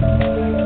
[0.00, 0.65] move.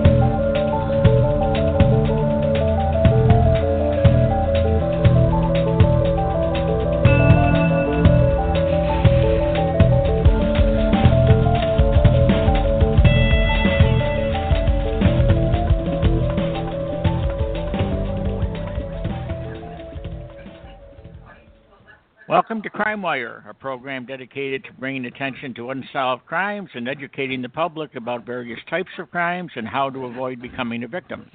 [22.30, 27.42] Welcome to Crime Wire, a program dedicated to bringing attention to unsolved crimes and educating
[27.42, 31.28] the public about various types of crimes and how to avoid becoming a victim.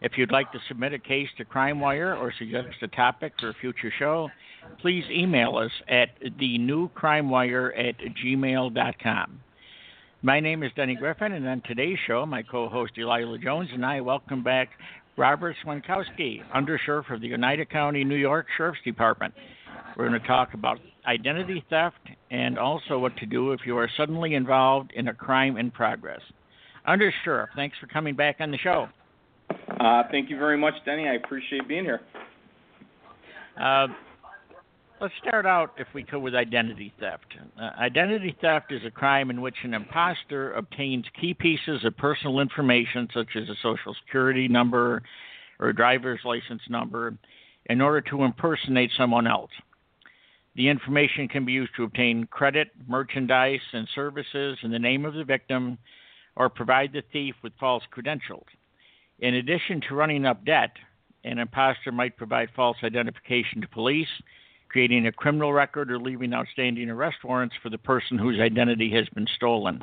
[0.00, 3.50] If you'd like to submit a case to Crime Wire or suggest a topic for
[3.50, 4.30] a future show,
[4.80, 9.40] please email us at thenewcrimewire at gmail.com.
[10.22, 13.84] My name is Denny Griffin, and on today's show, my co host Delilah Jones and
[13.84, 14.70] I welcome back
[15.18, 19.34] Robert Swezskowski, Undersheriff of the Oneida County, New York Sheriff's Department.
[19.96, 23.88] We're going to talk about identity theft and also what to do if you are
[23.96, 26.20] suddenly involved in a crime in progress.
[26.86, 28.88] Under Sheriff, thanks for coming back on the show.
[29.80, 31.08] Uh, thank you very much, Denny.
[31.08, 32.00] I appreciate being here.
[33.60, 33.88] Uh,
[35.00, 37.26] let's start out, if we could, with identity theft.
[37.60, 42.40] Uh, identity theft is a crime in which an imposter obtains key pieces of personal
[42.40, 45.02] information, such as a social security number
[45.58, 47.14] or a driver's license number,
[47.66, 49.50] in order to impersonate someone else.
[50.56, 55.14] The information can be used to obtain credit, merchandise, and services in the name of
[55.14, 55.78] the victim
[56.36, 58.46] or provide the thief with false credentials.
[59.20, 60.72] In addition to running up debt,
[61.24, 64.08] an impostor might provide false identification to police,
[64.68, 69.08] creating a criminal record, or leaving outstanding arrest warrants for the person whose identity has
[69.10, 69.82] been stolen.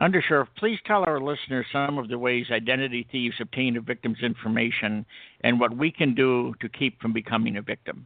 [0.00, 5.06] Undersheriff, please tell our listeners some of the ways identity thieves obtain a victim's information
[5.42, 8.04] and what we can do to keep from becoming a victim.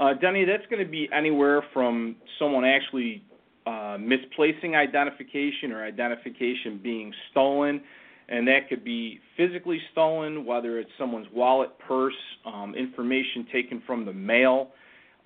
[0.00, 3.22] Uh, Denny, that's going to be anywhere from someone actually
[3.66, 7.82] uh, misplacing identification or identification being stolen,
[8.30, 12.14] and that could be physically stolen, whether it's someone's wallet, purse,
[12.46, 14.70] um, information taken from the mail.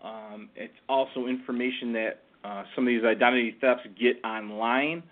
[0.02, 5.04] Um, it's also information that uh, some of these identity thefts get online.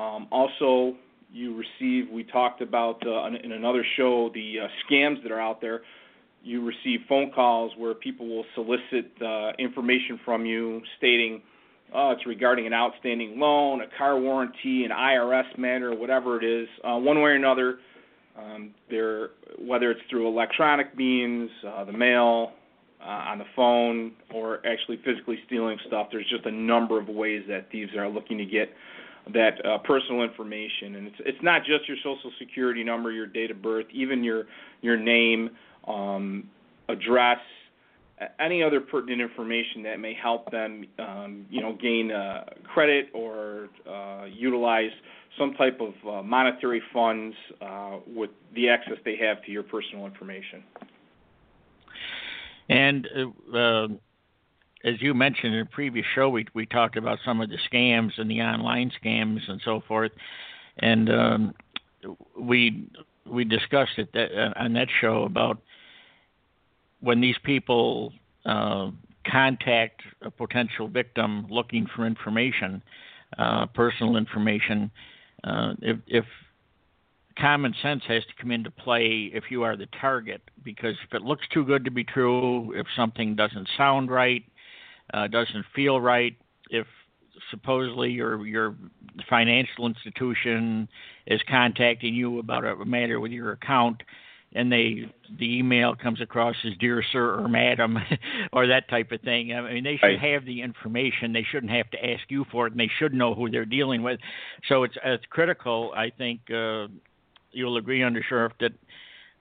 [0.00, 0.96] Um, also,
[1.32, 5.60] you receive, we talked about uh, in another show, the uh, scams that are out
[5.60, 5.82] there
[6.46, 11.42] you receive phone calls where people will solicit uh, information from you stating
[11.94, 16.68] uh, it's regarding an outstanding loan, a car warranty, an IRS matter, whatever it is,
[16.84, 17.78] uh, one way or another.
[18.36, 22.52] Um, there, whether it's through electronic means, uh, the mail,
[23.00, 26.08] uh, on the phone, or actually physically stealing stuff.
[26.10, 28.68] There's just a number of ways that thieves are looking to get
[29.32, 33.50] that uh, personal information, and it's it's not just your social security number, your date
[33.50, 34.44] of birth, even your
[34.82, 35.50] your name
[35.86, 36.48] um,
[36.88, 37.38] address
[38.40, 43.68] any other pertinent information that may help them, um, you know, gain uh, credit or
[43.88, 44.90] uh, utilize
[45.38, 50.06] some type of uh, monetary funds uh, with the access they have to your personal
[50.06, 50.64] information.
[52.68, 53.06] And
[53.54, 53.88] uh, uh,
[54.84, 58.12] as you mentioned in a previous show, we we talked about some of the scams
[58.18, 60.12] and the online scams and so forth,
[60.78, 61.54] and um,
[62.38, 62.88] we
[63.28, 65.58] we discussed it that, on that show about
[67.00, 68.12] when these people
[68.44, 68.90] uh,
[69.30, 72.82] contact a potential victim looking for information,
[73.38, 74.90] uh, personal information,
[75.44, 76.24] uh, if, if
[77.38, 81.22] common sense has to come into play if you are the target, because if it
[81.22, 84.44] looks too good to be true, if something doesn't sound right,
[85.12, 86.36] uh, doesn't feel right,
[86.70, 86.86] if
[87.50, 88.74] supposedly your your
[89.28, 90.88] financial institution
[91.26, 94.02] is contacting you about a matter with your account,
[94.54, 97.98] and they the email comes across as dear sir or madam
[98.52, 99.52] or that type of thing.
[99.54, 100.20] I mean, they should Right.
[100.34, 101.32] have the information.
[101.32, 104.02] They shouldn't have to ask you for it, and they should know who they're dealing
[104.02, 104.20] with.
[104.68, 105.92] So it's it's critical.
[105.96, 106.88] I think uh,
[107.52, 108.72] you'll agree, under sheriff, that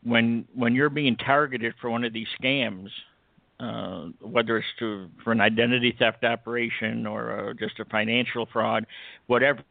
[0.03, 2.89] when when you're being targeted for one of these scams,
[3.59, 8.85] uh, whether it's to for an identity theft operation or uh, just a financial fraud,
[9.27, 9.61] whatever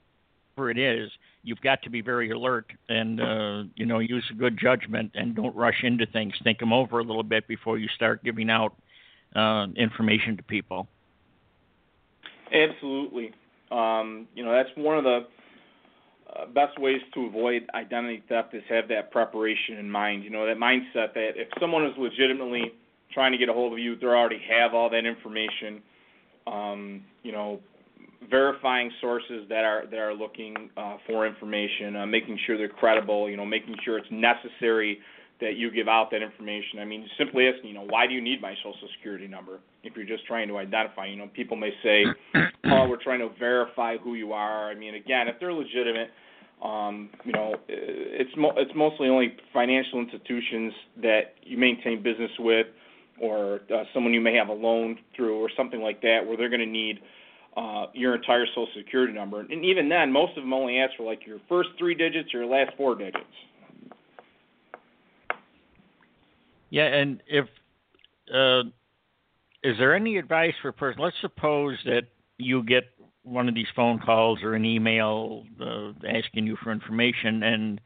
[0.58, 1.10] it is,
[1.42, 5.54] you've got to be very alert and uh, you know use good judgment and don't
[5.54, 6.32] rush into things.
[6.42, 8.74] Think them over a little bit before you start giving out
[9.36, 10.88] uh, information to people.
[12.52, 13.32] Absolutely.
[13.70, 15.20] Um, you know, that's one of the
[16.34, 20.24] uh, best ways to avoid identity theft is have that preparation in mind.
[20.24, 22.72] You know, that mindset that if someone is legitimately
[23.14, 25.80] trying to get a hold of you, they already have all that information.
[26.46, 27.60] Um, you know,
[28.28, 33.30] verifying sources that are that are looking uh, for information, uh, making sure they're credible.
[33.30, 34.98] You know, making sure it's necessary
[35.40, 36.78] that you give out that information.
[36.80, 39.58] I mean, simply asking, you know, why do you need my social security number?
[39.82, 42.04] If you're just trying to identify, you know, people may say,
[42.66, 44.70] oh, we're trying to verify who you are.
[44.70, 46.10] I mean, again, if they're legitimate,
[46.62, 50.72] um, you know, it's mo- it's mostly only financial institutions
[51.02, 52.66] that you maintain business with,
[53.20, 56.48] or uh, someone you may have a loan through, or something like that, where they're
[56.48, 57.00] going to need
[57.56, 59.40] uh, your entire social security number.
[59.40, 62.40] And even then, most of them only ask for like your first three digits or
[62.40, 63.24] your last four digits.
[66.70, 67.46] Yeah, and if
[68.34, 68.62] uh,
[69.62, 71.00] is there any advice for a person?
[71.00, 72.02] Let's suppose that
[72.38, 72.84] you get
[73.22, 77.80] one of these phone calls or an email uh, asking you for information, and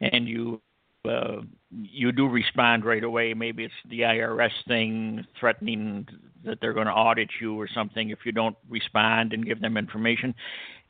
[0.00, 0.60] and you
[1.08, 1.40] uh,
[1.70, 3.34] you do respond right away.
[3.34, 6.06] Maybe it's the IRS thing threatening
[6.44, 9.76] that they're going to audit you or something if you don't respond and give them
[9.76, 10.34] information,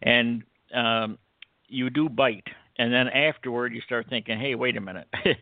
[0.03, 0.43] and
[0.75, 1.19] um,
[1.69, 2.47] you do bite,
[2.79, 5.09] and then afterward you start thinking, hey, wait a minute.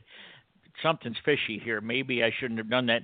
[0.82, 1.80] something's fishy here.
[1.80, 3.02] Maybe I shouldn't have done that.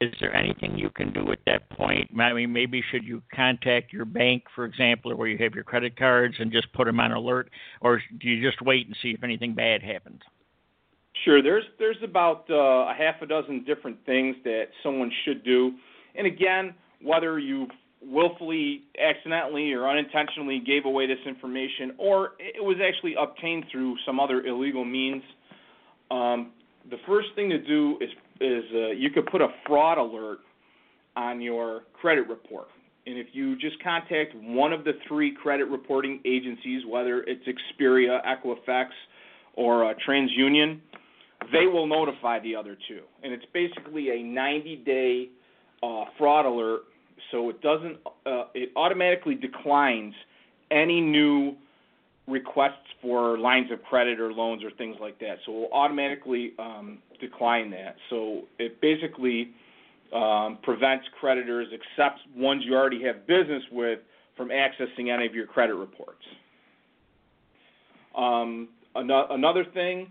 [0.00, 2.10] Is there anything you can do at that point?
[2.18, 5.64] I mean, maybe should you contact your bank, for example, or where you have your
[5.64, 9.10] credit cards and just put them on alert, or do you just wait and see
[9.10, 10.20] if anything bad happens?
[11.22, 15.72] Sure, there's there's about uh, a half a dozen different things that someone should do,
[16.16, 17.68] and again, whether you
[18.06, 24.20] willfully, accidentally, or unintentionally gave away this information, or it was actually obtained through some
[24.20, 25.22] other illegal means.
[26.10, 26.50] Um,
[26.90, 30.40] the first thing to do is is uh, you could put a fraud alert
[31.16, 32.66] on your credit report.
[33.06, 38.18] And if you just contact one of the three credit reporting agencies, whether it's Experian,
[38.24, 38.86] Equifax,
[39.54, 40.80] or uh, TransUnion,
[41.52, 43.00] they will notify the other two.
[43.22, 45.28] And it's basically a 90-day
[45.82, 46.82] uh, fraud alert,
[47.30, 50.14] so it doesn't uh, it automatically declines
[50.70, 51.54] any new
[52.26, 55.36] requests for lines of credit or loans or things like that.
[55.44, 57.96] So it will automatically um, decline that.
[58.08, 59.50] So it basically
[60.14, 63.98] um, prevents creditors, except ones you already have business with,
[64.36, 66.24] from accessing any of your credit reports.
[68.16, 70.10] Um, ano- another thing,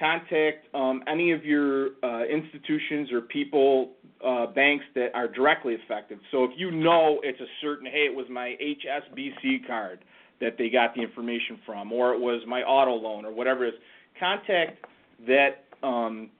[0.00, 3.90] contact um, any of your uh, institutions or people,
[4.26, 6.18] uh, banks that are directly affected.
[6.30, 10.00] So if you know it's a certain, hey, it was my HSBC card
[10.40, 13.74] that they got the information from, or it was my auto loan, or whatever it
[13.74, 13.80] is,
[14.18, 14.84] contact
[15.26, 16.30] that um,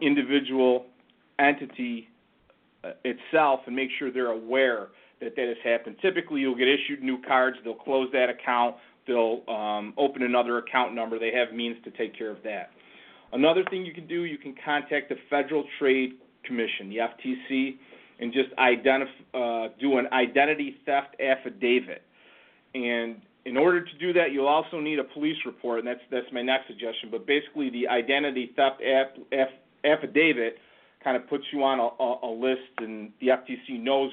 [0.00, 0.86] individual
[1.38, 2.08] entity
[2.84, 4.88] uh, itself and make sure they're aware
[5.20, 5.96] that that has happened.
[6.00, 7.56] Typically, you'll get issued new cards.
[7.64, 8.76] They'll close that account.
[9.06, 11.18] They'll um, open another account number.
[11.18, 12.70] They have means to take care of that.
[13.32, 16.12] Another thing you can do, you can contact the Federal Trade
[16.44, 17.76] Commission, the FTC,
[18.20, 22.02] and just identify, uh, do an identity theft affidavit.
[22.74, 26.26] And in order to do that, you'll also need a police report, and that's that's
[26.32, 27.10] my next suggestion.
[27.10, 29.48] But basically, the identity theft aff, aff,
[29.84, 30.56] affidavit
[31.02, 34.10] kind of puts you on a, a, a list, and the FTC knows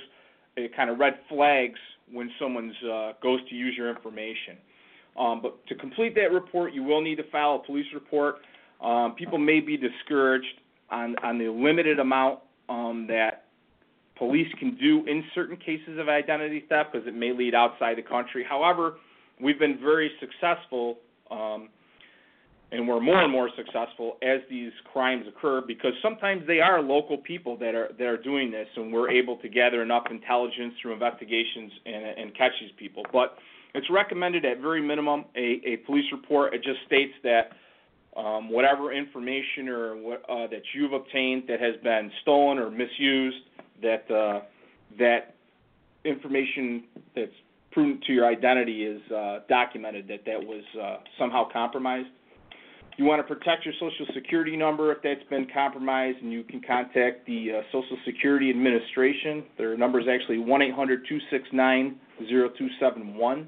[0.55, 1.79] it kind of red flags
[2.11, 4.57] when someone uh, goes to use your information.
[5.19, 8.35] Um, but to complete that report, you will need to file a police report.
[8.85, 10.45] Um, people may be discouraged
[10.91, 12.39] on on the limited amount
[12.69, 13.45] um, that
[14.17, 18.03] police can do in certain cases of identity theft because it may lead outside the
[18.03, 18.45] country.
[18.47, 18.95] However,
[19.41, 20.99] we've been very successful,
[21.31, 21.69] um,
[22.71, 27.17] and we're more and more successful as these crimes occur because sometimes they are local
[27.17, 30.93] people that are that are doing this, and we're able to gather enough intelligence through
[30.93, 33.01] investigations and, and catch these people.
[33.11, 33.35] But
[33.73, 36.53] it's recommended at very minimum a, a police report.
[36.53, 37.49] It just states that
[38.15, 43.37] um, whatever information or what, uh, that you've obtained that has been stolen or misused,
[43.81, 44.41] that uh,
[44.97, 45.35] that
[46.05, 46.83] information
[47.15, 47.31] that's
[47.71, 52.07] prudent to your identity is uh, documented that that was uh, somehow compromised.
[52.97, 56.61] you want to protect your Social Security number if that's been compromised, and you can
[56.65, 59.43] contact the uh, Social Security Administration.
[59.57, 63.47] Their number is actually 1 800 269 0271.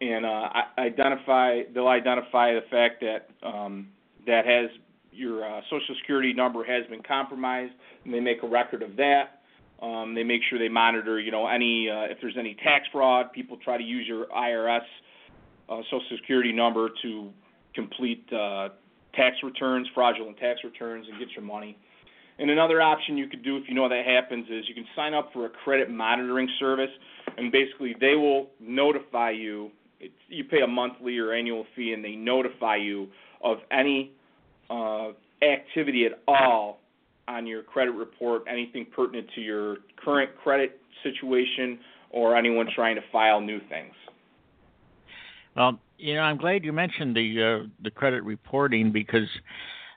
[0.00, 3.88] And uh, identify, they'll identify the fact that um,
[4.26, 4.70] that has
[5.10, 7.72] your uh, Social Security number has been compromised,
[8.04, 9.40] and they make a record of that.
[9.82, 13.32] Um, they make sure they monitor, you know, any uh, if there's any tax fraud.
[13.32, 14.80] People try to use your IRS
[15.68, 17.30] uh, Social Security number to
[17.74, 18.68] complete uh,
[19.14, 21.76] tax returns, fraudulent tax returns, and get your money.
[22.40, 25.12] And another option you could do if you know that happens is you can sign
[25.12, 26.90] up for a credit monitoring service,
[27.36, 29.70] and basically they will notify you.
[30.00, 33.08] It's, you pay a monthly or annual fee, and they notify you
[33.42, 34.12] of any
[34.70, 35.08] uh,
[35.42, 36.80] activity at all
[37.26, 41.78] on your credit report, anything pertinent to your current credit situation,
[42.10, 43.92] or anyone trying to file new things.
[45.54, 49.28] Well, you know, I'm glad you mentioned the uh, the credit reporting because,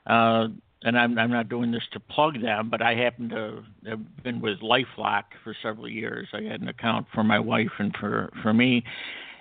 [0.06, 0.48] uh,
[0.82, 4.40] and I'm I'm not doing this to plug them, but I happen to have been
[4.40, 6.28] with LifeLock for several years.
[6.32, 8.82] I had an account for my wife and for for me,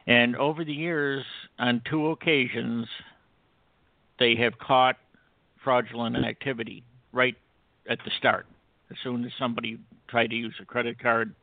[0.08, 1.24] and over the years,
[1.60, 2.88] on two occasions,
[4.20, 4.98] they have caught
[5.64, 7.36] fraudulent activity right
[7.90, 8.46] at the start.
[8.90, 9.80] As soon as somebody
[10.10, 11.34] tried to use a credit card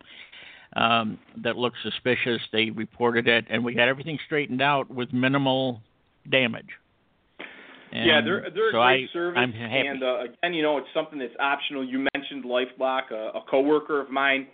[0.76, 2.40] um, that looked suspicious.
[2.52, 5.80] They reported it, and we got everything straightened out with minimal
[6.30, 6.68] damage.
[7.90, 10.88] And yeah, they're they're so a great I, service, and uh, again, you know, it's
[10.92, 11.82] something that's optional.
[11.82, 13.10] You mentioned LifeLock.
[13.10, 14.46] A, a coworker of mine,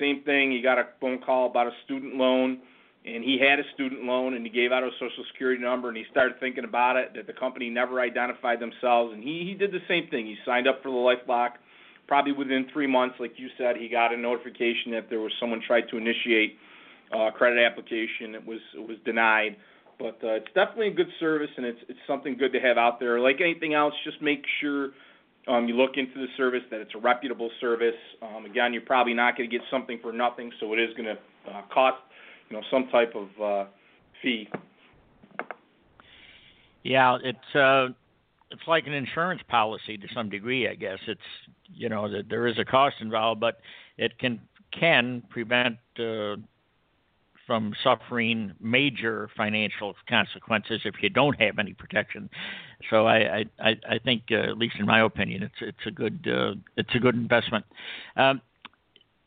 [0.00, 0.50] same thing.
[0.50, 2.60] He got a phone call about a student loan,
[3.04, 5.96] and he had a student loan, and he gave out a social security number, and
[5.96, 7.12] he started thinking about it.
[7.14, 10.26] That the company never identified themselves, and he he did the same thing.
[10.26, 11.52] He signed up for the LifeLock
[12.10, 15.62] probably within three months, like you said, he got a notification that there was someone
[15.64, 16.58] tried to initiate
[17.12, 18.34] a credit application.
[18.34, 19.56] It was it was denied.
[19.96, 22.98] But uh, it's definitely a good service, and it's it's something good to have out
[22.98, 23.20] there.
[23.20, 24.90] Like anything else, just make sure
[25.46, 28.00] um, you look into the service that it's a reputable service.
[28.22, 31.14] Um, again, you're probably not going to get something for nothing, so it is going
[31.14, 31.98] to uh, cost
[32.50, 33.68] you know some type of uh,
[34.22, 34.48] fee.
[36.82, 37.88] Yeah, it's uh,
[38.50, 40.98] it's like an insurance policy to some degree, I guess.
[41.06, 41.20] It's
[41.72, 43.60] you know that there is a cost involved, but
[43.96, 44.40] it can
[44.72, 46.36] can prevent uh,
[47.46, 52.28] from suffering major financial consequences if you don't have any protection.
[52.88, 56.26] So I I, I think uh, at least in my opinion, it's it's a good
[56.26, 57.64] uh, it's a good investment.
[58.16, 58.40] Um,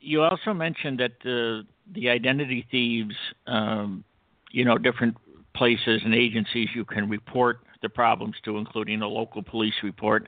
[0.03, 3.15] you also mentioned that the the identity thieves,
[3.47, 4.03] um,
[4.51, 5.17] you know, different
[5.55, 10.27] places and agencies you can report the problems to, including a local police report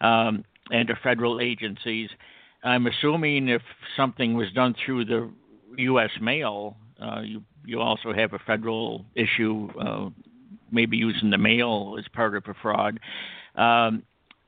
[0.00, 2.10] um, and to federal agencies.
[2.64, 3.62] I'm assuming if
[3.96, 5.30] something was done through the
[5.78, 6.10] U.S.
[6.20, 10.08] mail, uh, you you also have a federal issue, uh,
[10.70, 13.00] maybe using the mail as part of a fraud,
[13.56, 14.02] um,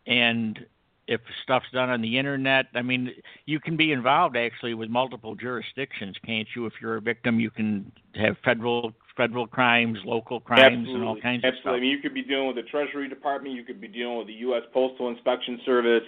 [0.07, 0.67] and
[1.11, 3.11] if stuff's done on the internet, I mean,
[3.45, 6.67] you can be involved actually with multiple jurisdictions, can't you?
[6.67, 10.95] If you're a victim, you can have federal federal crimes, local crimes, Absolutely.
[10.95, 11.59] and all kinds Absolutely.
[11.59, 11.75] of stuff.
[11.75, 14.29] I mean, you could be dealing with the Treasury Department, you could be dealing with
[14.29, 14.63] the U.S.
[14.73, 16.05] Postal Inspection Service,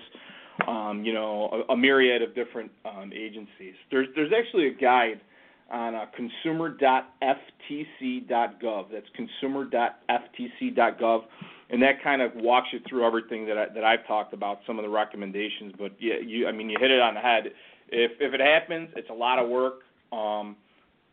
[0.68, 3.75] um, you know, a, a myriad of different um, agencies.
[3.90, 5.21] There's there's actually a guide
[5.68, 8.92] on uh, consumer.ftc.gov.
[8.92, 11.25] That's consumer.ftc.gov,
[11.71, 14.78] and that kind of walks you through everything that I, that I've talked about, some
[14.78, 15.73] of the recommendations.
[15.78, 17.45] But yeah, you I mean, you hit it on the head.
[17.88, 19.81] If if it happens, it's a lot of work.
[20.12, 20.57] Um,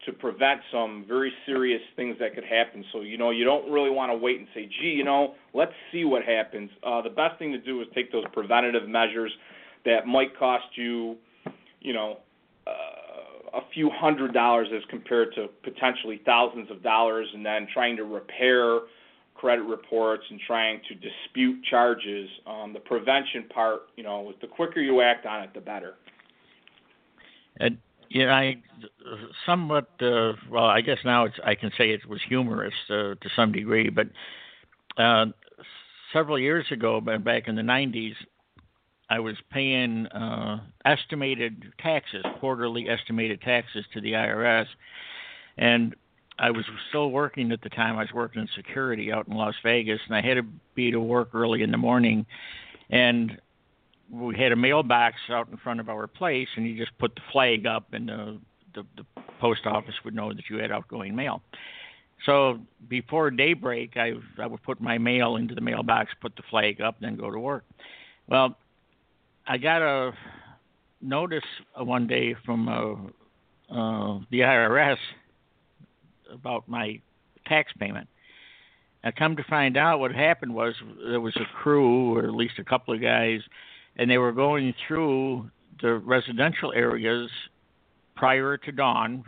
[0.05, 2.85] to prevent some very serious things that could happen.
[2.93, 5.73] So you know you don't really want to wait and say, gee, you know, let's
[5.91, 6.69] see what happens.
[6.83, 9.31] Uh, the best thing to do is take those preventative measures
[9.85, 11.17] that might cost you,
[11.81, 12.19] you know,
[12.65, 17.97] uh, a few hundred dollars as compared to potentially thousands of dollars, and then trying
[17.97, 18.79] to repair
[19.39, 22.29] credit reports and trying to dispute charges.
[22.45, 25.95] Um, the prevention part, you know, the quicker you act on it, the better.
[27.57, 27.77] And
[28.09, 28.55] yeah, I
[29.45, 29.89] somewhat.
[30.01, 31.35] Uh, well, I guess now it's.
[31.45, 34.07] I can say it was humorous uh, to some degree, but
[35.01, 35.25] uh,
[36.11, 38.13] several years ago, back in the '90s,
[39.09, 44.65] I was paying uh, estimated taxes, quarterly estimated taxes to the IRS,
[45.57, 45.95] and
[46.39, 47.97] I was still working at the time.
[47.97, 50.43] I was working in security out in Las Vegas, and I had to
[50.73, 52.25] be to work early in the morning,
[52.89, 53.39] and
[54.09, 57.21] we had a mailbox out in front of our place, and you just put the
[57.31, 58.39] flag up, and the,
[58.73, 59.05] the the
[59.39, 61.41] post office would know that you had outgoing mail.
[62.25, 66.79] So before daybreak, I I would put my mail into the mailbox, put the flag
[66.79, 67.65] up, then go to work.
[68.27, 68.57] Well,
[69.45, 70.13] I got a
[71.01, 71.43] notice
[71.75, 74.97] one day from uh, uh, the IRS
[76.31, 76.99] about my
[77.47, 78.07] tax payment,
[79.03, 80.75] I come to find out what happened was
[81.09, 83.41] there was a crew, or at least a couple of guys,
[83.95, 85.49] and they were going through
[85.81, 87.29] the residential areas
[88.15, 89.23] prior to dawn,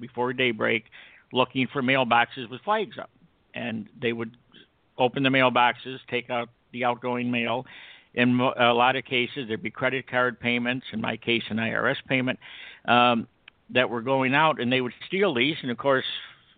[0.00, 0.84] before daybreak,
[1.32, 3.10] looking for mailboxes with flags up.
[3.54, 4.36] And they would
[4.98, 7.64] open the mailboxes, take out the outgoing mail.
[8.14, 10.86] In a lot of cases, there'd be credit card payments.
[10.92, 12.38] In my case, an IRS payment
[12.86, 13.28] um,
[13.70, 15.56] that were going out, and they would steal these.
[15.62, 16.04] And of course,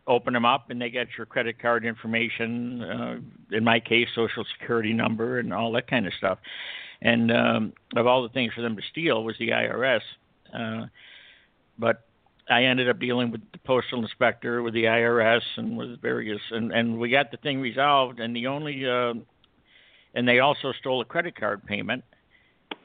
[0.07, 2.83] open them up, and they get your credit card information.
[2.83, 3.17] Uh,
[3.57, 6.39] in my case, social security number and all that kind of stuff.
[7.03, 10.01] And um, of all the things for them to steal was the IRS.
[10.55, 10.87] Uh,
[11.79, 12.07] but
[12.49, 16.73] I ended up dealing with the postal inspector, with the IRS, and with various, and
[16.73, 18.21] and we got the thing resolved.
[18.21, 19.15] And the only, uh,
[20.15, 22.05] and they also stole a credit card payment,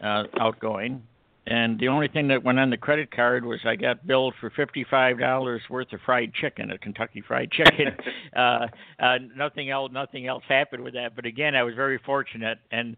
[0.04, 1.04] uh, outgoing.
[1.48, 4.52] And the only thing that went on the credit card was I got billed for
[4.52, 7.88] fifty-five dollars worth of fried chicken, a Kentucky Fried Chicken.
[8.36, 8.68] uh,
[9.00, 11.16] uh, nothing else, nothing else happened with that.
[11.16, 12.96] But again, I was very fortunate, and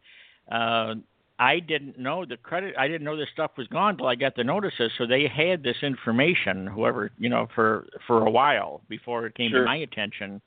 [0.51, 0.95] uh,
[1.39, 2.75] I didn't know the credit.
[2.77, 4.91] I didn't know this stuff was gone until I got the notices.
[4.97, 9.51] So they had this information, whoever you know, for for a while before it came
[9.51, 9.61] sure.
[9.61, 10.41] to my attention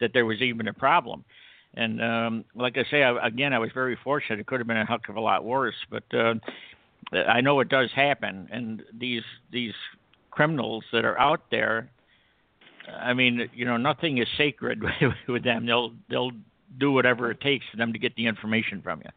[0.00, 1.24] that there was even a problem.
[1.74, 4.40] And um, like I say, I, again, I was very fortunate.
[4.40, 6.34] It could have been a heck of a lot worse, but uh,
[7.12, 8.48] I know it does happen.
[8.50, 9.74] And these these
[10.30, 11.90] criminals that are out there,
[13.00, 14.82] I mean, you know, nothing is sacred
[15.28, 15.66] with them.
[15.66, 16.32] They'll they'll
[16.78, 19.10] do whatever it takes for them to get the information from you.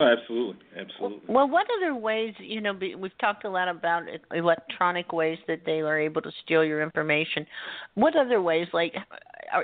[0.00, 1.34] Oh, absolutely, absolutely.
[1.34, 2.32] Well, what other ways?
[2.38, 6.64] You know, we've talked a lot about electronic ways that they are able to steal
[6.64, 7.44] your information.
[7.94, 8.68] What other ways?
[8.72, 8.94] Like,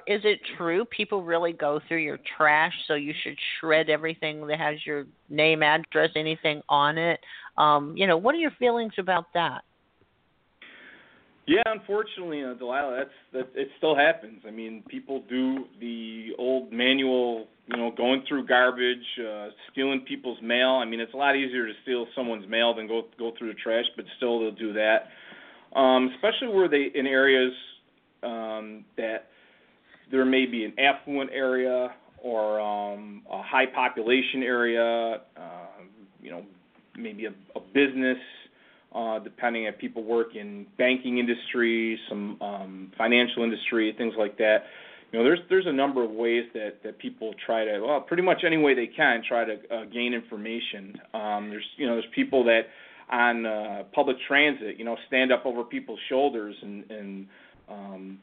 [0.06, 2.72] is it true people really go through your trash?
[2.86, 7.20] So you should shred everything that has your name, address, anything on it.
[7.56, 9.62] Um, you know, what are your feelings about that?
[11.46, 13.10] Yeah, unfortunately, uh, Delilah, that's
[13.54, 13.60] that.
[13.60, 14.40] It still happens.
[14.48, 20.38] I mean, people do the old manual, you know, going through garbage, uh, stealing people's
[20.42, 20.70] mail.
[20.70, 23.58] I mean, it's a lot easier to steal someone's mail than go go through the
[23.62, 25.08] trash, but still they'll do that.
[25.78, 27.52] Um, especially where they in areas
[28.22, 29.28] um, that
[30.10, 35.20] there may be an affluent area or um, a high population area.
[35.36, 35.66] Uh,
[36.22, 36.42] you know,
[36.96, 38.18] maybe a, a business
[38.94, 44.58] uh, depending if people work in banking industry, some um, financial industry, things like that.
[45.10, 48.22] You know, there's there's a number of ways that that people try to well, pretty
[48.22, 50.94] much any way they can try to uh, gain information.
[51.12, 52.62] Um, there's you know there's people that
[53.10, 57.26] on uh, public transit, you know, stand up over people's shoulders and and
[57.68, 58.18] um,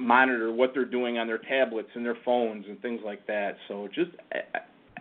[0.00, 3.56] monitor what they're doing on their tablets and their phones and things like that.
[3.68, 4.10] So just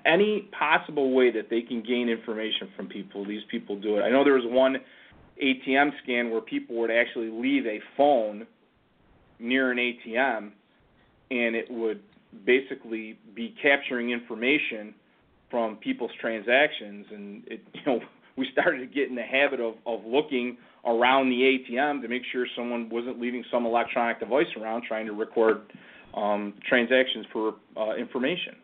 [0.05, 4.01] any possible way that they can gain information from people, these people do it.
[4.01, 4.77] I know there was one
[5.41, 8.45] ATM scan where people would actually leave a phone
[9.39, 10.51] near an ATM
[11.31, 12.01] and it would
[12.45, 14.93] basically be capturing information
[15.49, 17.99] from people's transactions and it you know
[18.39, 22.21] we started to get in the habit of of looking around the ATM to make
[22.32, 25.62] sure someone wasn't leaving some electronic device around trying to record
[26.15, 28.56] um, transactions for uh, information.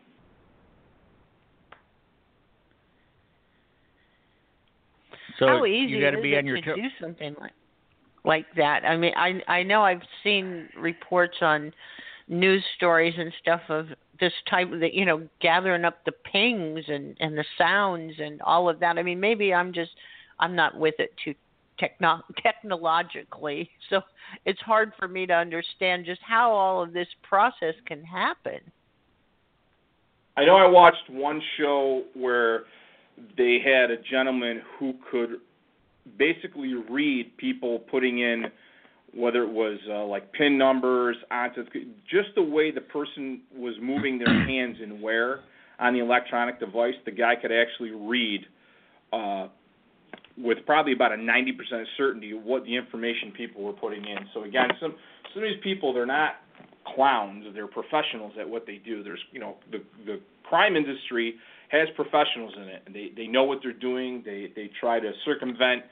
[5.39, 6.75] So How easy you got to be on your to toes.
[6.77, 7.51] do something like
[8.23, 8.83] like that?
[8.85, 11.73] I mean, I I know I've seen reports on
[12.27, 13.87] news stories and stuff of
[14.19, 18.69] this type the you know gathering up the pings and and the sounds and all
[18.69, 18.97] of that.
[18.97, 19.91] I mean, maybe I'm just
[20.39, 21.35] I'm not with it too
[21.79, 24.01] techno- technologically, so
[24.45, 28.59] it's hard for me to understand just how all of this process can happen.
[30.37, 32.63] I know I watched one show where
[33.37, 35.37] they had a gentleman who could
[36.17, 38.45] basically read people putting in
[39.15, 41.63] whether it was uh, like pin numbers onto
[42.09, 45.41] just the way the person was moving their hands and where
[45.79, 48.41] on the electronic device the guy could actually read
[49.13, 49.47] uh,
[50.37, 51.51] with probably about a 90%
[51.97, 54.95] certainty what the information people were putting in so again some
[55.33, 56.35] some of these people they're not
[56.95, 61.35] clowns they're professionals at what they do there's you know the the crime industry
[61.69, 62.83] has professionals in it.
[62.85, 64.21] And they they know what they're doing.
[64.25, 65.83] They they try to circumvent,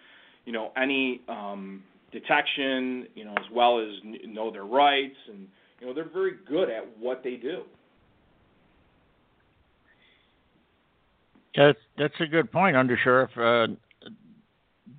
[0.45, 1.83] you know, any um,
[2.13, 3.89] detection, you know, as well as
[4.25, 5.47] know their rights, and
[5.79, 7.63] you know they're very good at what they do.
[11.55, 13.37] That's that's a good point, Undersheriff.
[13.37, 13.75] Uh,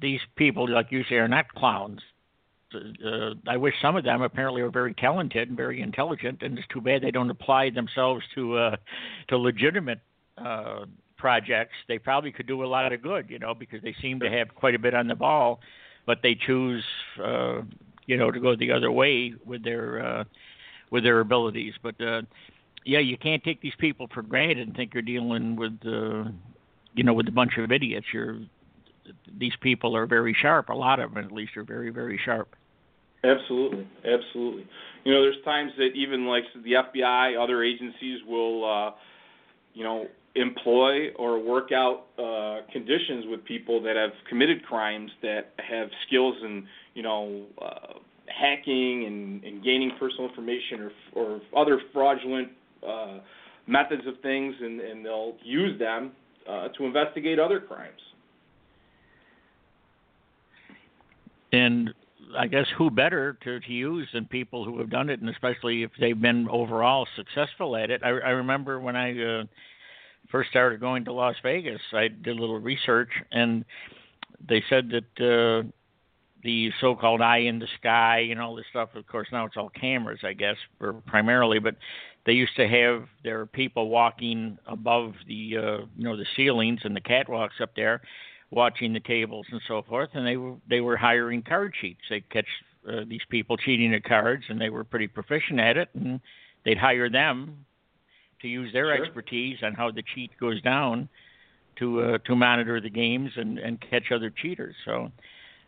[0.00, 2.00] these people, like you say, are not clowns.
[2.74, 6.66] Uh, I wish some of them apparently are very talented and very intelligent, and it's
[6.68, 8.76] too bad they don't apply themselves to uh,
[9.28, 10.00] to legitimate
[10.36, 10.84] uh,
[11.24, 14.30] projects, they probably could do a lot of good, you know, because they seem to
[14.30, 15.58] have quite a bit on the ball,
[16.06, 16.84] but they choose,
[17.22, 17.62] uh,
[18.06, 20.24] you know, to go the other way with their uh,
[20.90, 21.74] with their abilities.
[21.82, 22.22] But uh,
[22.84, 26.30] yeah, you can't take these people for granted and think you're dealing with, uh,
[26.94, 28.06] you know, with a bunch of idiots.
[28.12, 28.40] You're
[29.38, 30.68] these people are very sharp.
[30.68, 32.54] A lot of them, at least, are very, very sharp.
[33.22, 34.66] Absolutely, absolutely.
[35.04, 38.90] You know, there's times that even like the FBI, other agencies will, uh,
[39.72, 45.52] you know, employ or work out uh, conditions with people that have committed crimes that
[45.58, 51.80] have skills in, you know, uh, hacking and, and gaining personal information or or other
[51.92, 52.48] fraudulent
[52.86, 53.18] uh,
[53.66, 56.12] methods of things, and, and they'll use them
[56.48, 58.00] uh, to investigate other crimes.
[61.52, 61.94] And
[62.36, 65.84] I guess who better to, to use than people who have done it, and especially
[65.84, 68.02] if they've been overall successful at it.
[68.02, 69.44] I, I remember when I uh,
[70.34, 73.64] first started going to Las Vegas, I did a little research, and
[74.48, 75.64] they said that uh,
[76.42, 78.88] the so-called eye in the sky and all this stuff.
[78.96, 80.56] Of course, now it's all cameras, I guess,
[81.06, 81.60] primarily.
[81.60, 81.76] But
[82.26, 86.96] they used to have their people walking above the, uh, you know, the ceilings and
[86.96, 88.02] the catwalks up there,
[88.50, 92.00] watching the tables and so forth, and they were they were hiring card cheats.
[92.10, 92.48] They'd catch
[92.88, 96.20] uh, these people cheating at cards, and they were pretty proficient at it, and
[96.64, 97.66] they'd hire them
[98.44, 99.04] to use their sure.
[99.04, 101.08] expertise on how the cheat goes down
[101.78, 104.76] to uh, to monitor the games and and catch other cheaters.
[104.84, 105.10] So.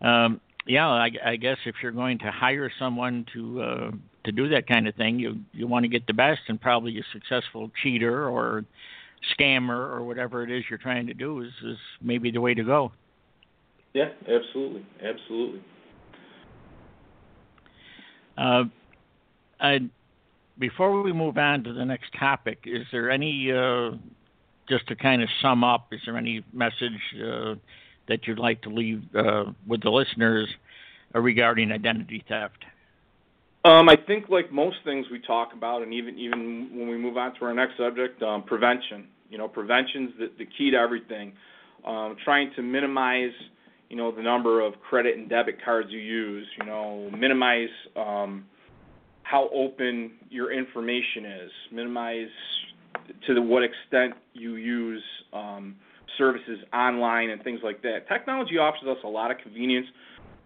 [0.01, 3.91] Um, yeah, I, I guess if you're going to hire someone to uh,
[4.25, 6.99] to do that kind of thing, you you want to get the best, and probably
[6.99, 8.65] a successful cheater or
[9.39, 12.65] scammer or whatever it is you're trying to do is is maybe the way to
[12.65, 12.93] go.
[13.95, 15.63] Yeah, absolutely, absolutely.
[18.37, 18.65] Uh,
[19.61, 19.79] I,
[20.59, 23.91] before we move on to the next topic, is there any uh,
[24.69, 25.89] just to kind of sum up?
[25.93, 27.55] Is there any message uh,
[28.09, 30.49] that you'd like to leave uh, with the listeners
[31.15, 32.65] uh, regarding identity theft?
[33.65, 37.17] Um, I think, like most things we talk about, and even even when we move
[37.17, 39.09] on to our next subject, um, prevention.
[39.29, 41.33] You know, prevention's the, the key to everything.
[41.85, 43.33] Um, trying to minimize,
[43.89, 46.47] you know, the number of credit and debit cards you use.
[46.61, 48.45] You know, minimize um,
[49.29, 51.51] how open your information is.
[51.73, 52.29] Minimize
[53.27, 55.77] to the, what extent you use um,
[56.19, 58.09] services online and things like that.
[58.09, 59.87] Technology offers us a lot of convenience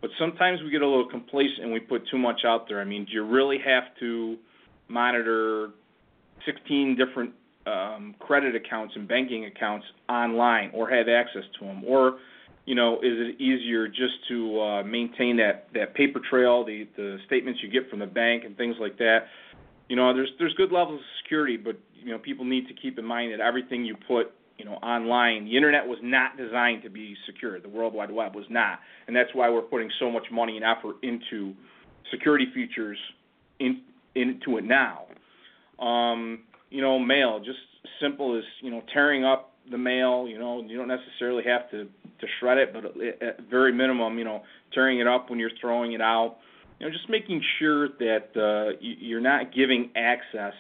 [0.00, 2.80] but sometimes we get a little complacent and we put too much out there.
[2.80, 4.36] I mean, do you really have to
[4.88, 5.70] monitor
[6.46, 7.32] 16 different
[7.66, 11.84] um, credit accounts and banking accounts online or have access to them?
[11.86, 12.18] Or,
[12.66, 17.18] you know, is it easier just to uh, maintain that, that paper trail, the, the
[17.26, 19.20] statements you get from the bank and things like that?
[19.88, 22.98] You know, there's there's good levels of security, but you know, people need to keep
[22.98, 25.46] in mind that everything you put you know, online.
[25.46, 27.58] The internet was not designed to be secure.
[27.58, 30.64] The World Wide Web was not, and that's why we're putting so much money and
[30.64, 31.54] effort into
[32.10, 32.98] security features
[33.58, 33.80] in,
[34.14, 35.06] into it now.
[35.82, 37.58] Um, you know, mail, just
[38.02, 40.26] simple as you know, tearing up the mail.
[40.28, 42.84] You know, you don't necessarily have to to shred it, but
[43.26, 44.42] at very minimum, you know,
[44.74, 46.36] tearing it up when you're throwing it out.
[46.78, 50.54] You know, just making sure that uh, you're not giving access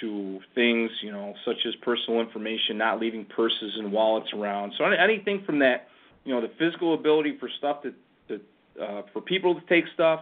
[0.00, 4.72] to things, you know, such as personal information, not leaving purses and wallets around.
[4.78, 5.88] So anything from that,
[6.24, 7.92] you know, the physical ability for stuff to,
[8.28, 10.20] to uh, for people to take stuff,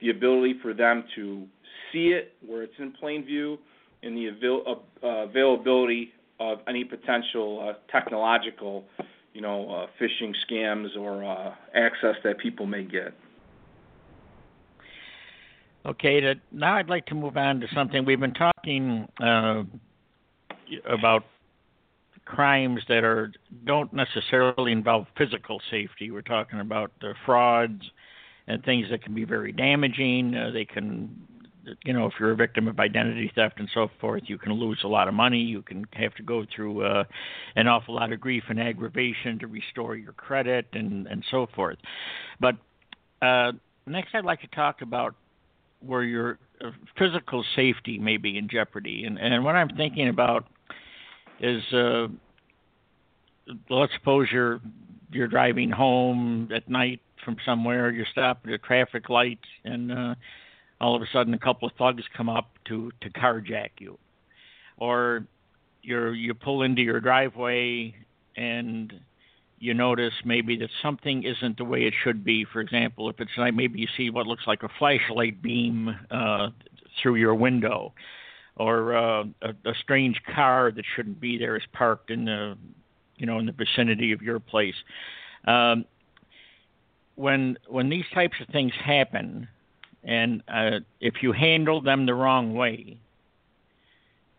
[0.00, 1.46] the ability for them to
[1.92, 3.58] see it where it's in plain view,
[4.02, 8.84] and the avail- uh, availability of any potential uh, technological,
[9.34, 13.14] you know, uh, phishing scams or uh, access that people may get.
[15.86, 19.62] Okay, to, now I'd like to move on to something we've been talking uh,
[20.86, 21.24] about
[22.28, 23.32] crimes that are
[23.64, 26.10] don't necessarily involve physical safety.
[26.10, 27.82] We're talking about uh, frauds
[28.46, 30.34] and things that can be very damaging.
[30.34, 31.16] Uh, they can,
[31.84, 34.80] you know, if you're a victim of identity theft and so forth, you can lose
[34.84, 35.38] a lot of money.
[35.38, 37.04] You can have to go through uh,
[37.56, 41.78] an awful lot of grief and aggravation to restore your credit and and so forth.
[42.40, 42.56] But
[43.22, 43.52] uh,
[43.86, 45.14] next, I'd like to talk about
[45.80, 49.04] where your uh, physical safety may be in jeopardy.
[49.04, 50.46] And and what I'm thinking about
[51.40, 52.08] is, uh,
[53.70, 54.60] let's suppose you're
[55.10, 60.14] you're driving home at night from somewhere, you stop at a traffic light, and uh,
[60.80, 63.98] all of a sudden a couple of thugs come up to to carjack you,
[64.76, 65.26] or
[65.82, 67.94] you're you pull into your driveway
[68.36, 68.92] and
[69.60, 72.44] you notice maybe that something isn't the way it should be.
[72.44, 76.50] For example, if it's night, maybe you see what looks like a flashlight beam uh,
[77.02, 77.92] through your window,
[78.56, 82.56] or uh, a, a strange car that shouldn't be there is parked in the,
[83.16, 84.76] you know, in the vicinity of your place.
[85.46, 85.84] Um,
[87.16, 89.48] when when these types of things happen,
[90.04, 92.98] and uh, if you handle them the wrong way,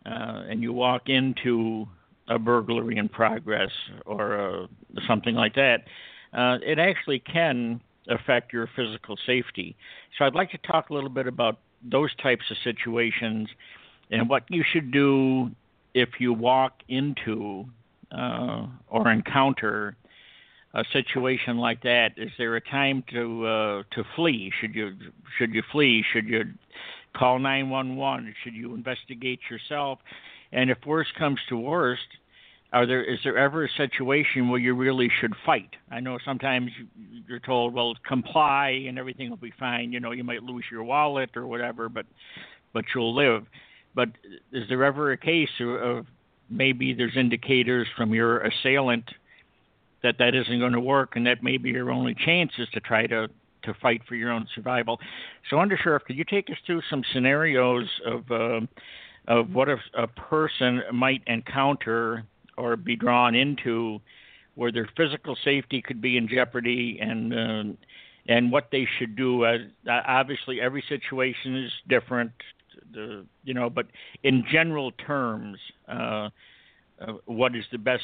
[0.06, 1.86] uh, and you walk into
[2.28, 3.72] a burglary in progress
[4.06, 4.68] or uh,
[5.08, 5.84] something like that,
[6.34, 9.76] uh, it actually can affect your physical safety.
[10.18, 13.50] So I'd like to talk a little bit about those types of situations
[14.12, 15.52] and what you should do
[15.94, 17.66] if you walk into
[18.12, 19.96] uh, or encounter
[20.74, 22.12] a situation like that.
[22.18, 24.52] Is there a time to uh, to flee?
[24.62, 24.94] Should you
[25.38, 26.04] should you flee?
[26.14, 26.44] Should you
[27.16, 28.34] call 911?
[28.44, 30.00] Should you investigate yourself?
[30.52, 32.02] And if worst comes to worst,
[32.72, 35.70] are there is there ever a situation where you really should fight?
[35.92, 36.72] I know sometimes
[37.28, 39.92] you're told, well, comply and everything will be fine.
[39.92, 42.06] You know, you might lose your wallet or whatever, but
[42.74, 43.46] but you'll live.
[43.96, 44.10] But
[44.52, 46.06] is there ever a case of
[46.48, 49.06] maybe there's indicators from your assailant
[50.04, 53.08] that that isn't going to work, and that maybe your only chance is to try
[53.08, 53.30] to
[53.64, 55.00] to fight for your own survival.
[55.50, 58.62] So, Undersheriff, could you take us through some scenarios of uh,
[59.28, 62.24] of what a, a person might encounter
[62.58, 64.00] or be drawn into
[64.56, 67.76] where their physical safety could be in jeopardy and uh,
[68.28, 69.44] and what they should do.
[69.44, 69.58] Uh,
[69.88, 72.32] obviously, every situation is different,
[72.94, 73.88] the, you know, but
[74.24, 75.58] in general terms,
[75.88, 76.30] uh,
[77.02, 78.04] uh, what is the best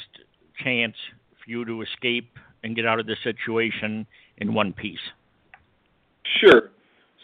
[0.64, 0.96] chance
[1.48, 2.30] you to escape
[2.64, 4.06] and get out of the situation
[4.38, 5.00] in one piece?
[6.42, 6.70] Sure.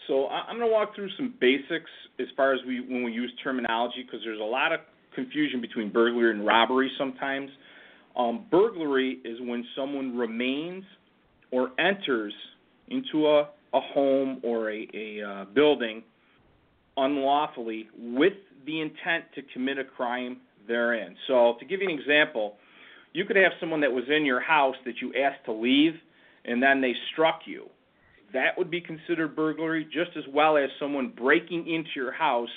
[0.06, 3.32] So I'm going to walk through some basics as far as we when we use
[3.42, 4.80] terminology because there's a lot of
[5.14, 7.50] confusion between burglary and robbery sometimes.
[8.16, 10.84] Um, burglary is when someone remains
[11.50, 12.34] or enters
[12.88, 16.02] into a, a home or a, a uh, building
[16.96, 18.34] unlawfully with
[18.66, 21.16] the intent to commit a crime therein.
[21.26, 22.56] So, to give you an example,
[23.12, 25.94] you could have someone that was in your house that you asked to leave
[26.44, 27.66] and then they struck you.
[28.32, 32.48] That would be considered burglary just as well as someone breaking into your house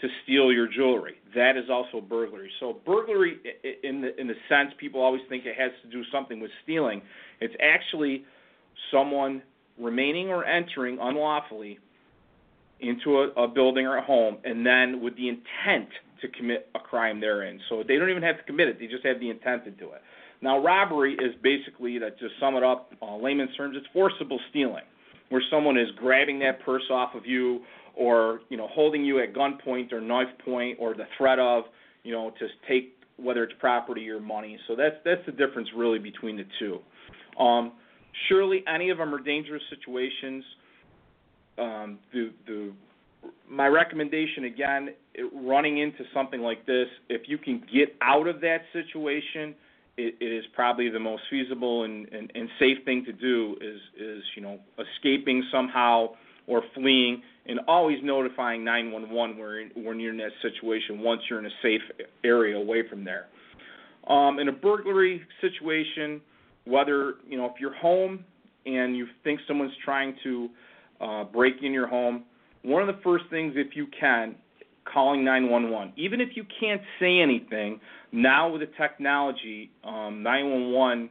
[0.00, 1.14] to steal your jewelry.
[1.34, 2.50] That is also burglary.
[2.58, 3.38] So burglary,
[3.84, 7.02] in the in the sense people always think it has to do something with stealing.
[7.40, 8.24] It's actually
[8.90, 9.42] someone
[9.78, 11.78] remaining or entering unlawfully
[12.80, 15.88] into a, a building or a home, and then with the intent
[16.22, 17.60] to commit a crime therein.
[17.68, 19.92] So they don't even have to commit it; they just have the intent to do
[19.92, 20.02] it.
[20.40, 24.82] Now, robbery is basically, to just sum it up, uh, layman's terms, it's forcible stealing,
[25.28, 27.60] where someone is grabbing that purse off of you
[27.94, 31.64] or you know holding you at gunpoint or knife point or the threat of
[32.02, 34.58] you know to take whether it's property or money.
[34.66, 36.78] So that's that's the difference really between the two.
[37.40, 37.72] Um,
[38.28, 40.44] surely any of them are dangerous situations.
[41.58, 42.72] Um, the the
[43.48, 48.40] my recommendation again, it, running into something like this, if you can get out of
[48.40, 49.54] that situation,
[49.96, 53.56] it, it is probably the most feasible and, and, and safe thing to do.
[53.60, 56.08] Is is you know escaping somehow
[56.46, 61.56] or fleeing, and always notifying 911 when you're in that situation once you're in a
[61.62, 61.80] safe
[62.24, 63.26] area away from there.
[64.08, 66.20] Um, in a burglary situation,
[66.64, 68.24] whether you know if you're home
[68.64, 70.48] and you think someone's trying to
[71.00, 72.24] uh, break in your home,
[72.62, 74.36] one of the first things, if you can,
[74.84, 75.92] calling 911.
[75.96, 77.80] Even if you can't say anything,
[78.12, 81.10] now with the technology, um, 911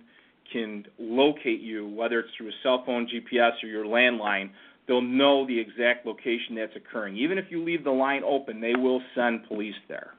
[0.52, 4.50] can locate you, whether it's through a cell phone, GPS, or your landline,
[4.88, 7.16] they'll know the exact location that's occurring.
[7.18, 10.12] Even if you leave the line open, they will send police there.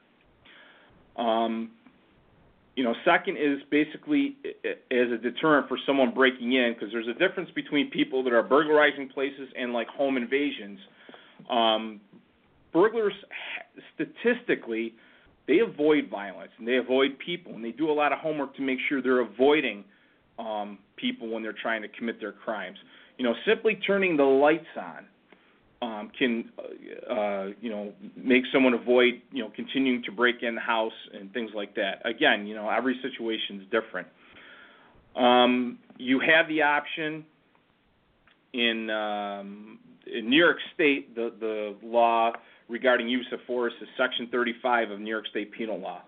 [1.15, 1.71] Um,
[2.75, 7.13] you know, second is basically as a deterrent for someone breaking in, because there's a
[7.13, 10.79] difference between people that are burglarizing places and like home invasions.
[11.49, 12.01] Um,
[12.71, 13.13] burglars,
[13.95, 14.93] statistically,
[15.47, 18.61] they avoid violence and they avoid people, and they do a lot of homework to
[18.61, 19.83] make sure they're avoiding
[20.39, 22.77] um, people when they're trying to commit their crimes.
[23.17, 25.05] You know, simply turning the lights on
[25.83, 30.55] um, can, uh, uh, you know, make someone avoid, you know, continuing to break in
[30.55, 32.01] the house and things like that.
[32.05, 34.07] Again, you know, every situation is different.
[35.15, 37.25] Um, you have the option
[38.53, 41.15] in um, in New York State.
[41.15, 42.31] The the law
[42.69, 46.01] regarding use of force is Section 35 of New York State Penal Law,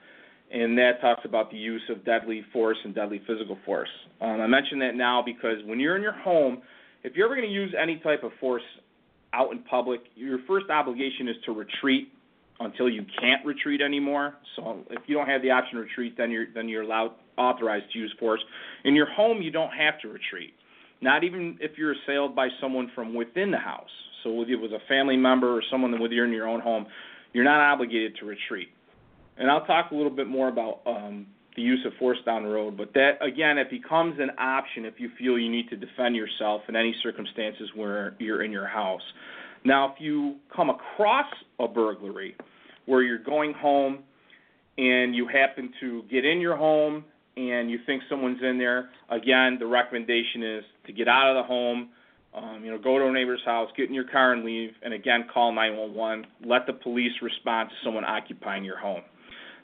[0.52, 3.90] and that talks about the use of deadly force and deadly physical force.
[4.22, 6.62] Um, I mention that now because when you're in your home
[7.06, 8.64] if you're ever going to use any type of force
[9.32, 12.12] out in public, your first obligation is to retreat
[12.60, 14.34] until you can't retreat anymore.
[14.56, 17.86] So if you don't have the option to retreat, then you're then you're allowed authorized
[17.94, 18.40] to use force.
[18.86, 20.54] In your home, you don't have to retreat.
[21.06, 23.92] Not even if you're assailed by someone from within the house.
[24.24, 26.88] So if it was a family member or someone with you're in your own home,
[27.32, 28.70] you're not obligated to retreat.
[29.38, 32.50] And I'll talk a little bit more about um, the use of force down the
[32.50, 32.76] road.
[32.76, 36.64] But that again, it becomes an option if you feel you need to defend yourself
[36.68, 39.04] in any circumstances where you're in your house.
[39.64, 41.28] Now, if you come across
[41.60, 42.36] a burglary
[42.88, 44.00] where you're going home
[44.80, 47.06] and you happen to get in your home
[47.38, 51.48] and you think someone's in there, again, the recommendation is to get out of the
[51.48, 51.90] home.
[52.34, 54.94] Um, you know, go to a neighbor's house, get in your car and leave, and
[54.94, 56.26] again, call 911.
[56.44, 59.04] Let the police respond to someone occupying your home.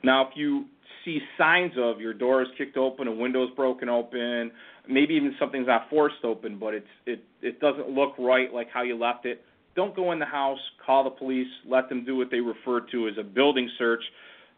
[0.04, 0.66] Now, if you
[1.04, 4.52] see signs of your door is kicked open, a window's broken open,
[4.88, 8.84] maybe even something's not forced open, but it's it it doesn't look right like how
[8.84, 9.42] you left it.
[9.76, 10.60] Don't go in the house.
[10.86, 11.48] Call the police.
[11.68, 14.04] Let them do what they refer to as a building search.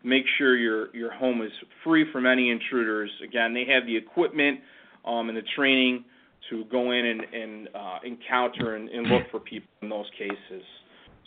[0.03, 1.51] Make sure your your home is
[1.83, 3.11] free from any intruders.
[3.23, 4.59] Again, they have the equipment
[5.05, 6.05] um, and the training
[6.49, 10.63] to go in and, and uh, encounter and, and look for people in those cases.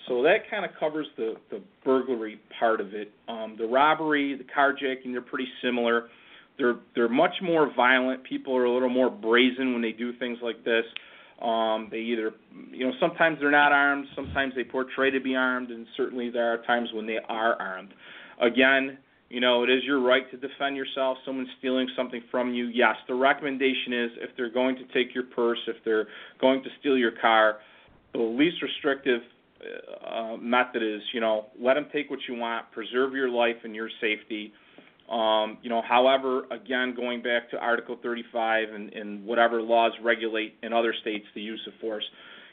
[0.09, 3.11] So that kind of covers the, the burglary part of it.
[3.29, 6.09] Um, the robbery, the carjacking, they're pretty similar.
[6.59, 8.25] They're they're much more violent.
[8.25, 10.85] People are a little more brazen when they do things like this.
[11.43, 12.33] Um, they either,
[12.71, 16.51] you know, sometimes they're not armed, sometimes they portray to be armed, and certainly there
[16.51, 17.93] are times when they are armed.
[18.41, 18.97] Again,
[19.29, 21.19] you know, it is your right to defend yourself.
[21.25, 22.67] Someone's stealing something from you.
[22.67, 26.07] Yes, the recommendation is if they're going to take your purse, if they're
[26.41, 27.59] going to steal your car,
[28.12, 29.23] the least restrictive
[30.07, 33.75] uh, method is, you know, let them take what you want, preserve your life and
[33.75, 34.53] your safety.
[35.11, 40.55] Um, you know, however, again, going back to Article 35 and, and whatever laws regulate
[40.62, 42.05] in other states the use of force,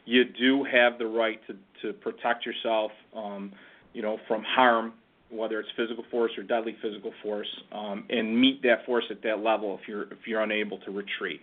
[0.06, 3.52] you do have the right to, to protect yourself, um,
[3.94, 4.94] you know, from harm,
[5.34, 9.40] whether it's physical force or deadly physical force, um, and meet that force at that
[9.40, 11.42] level if you're if you're unable to retreat.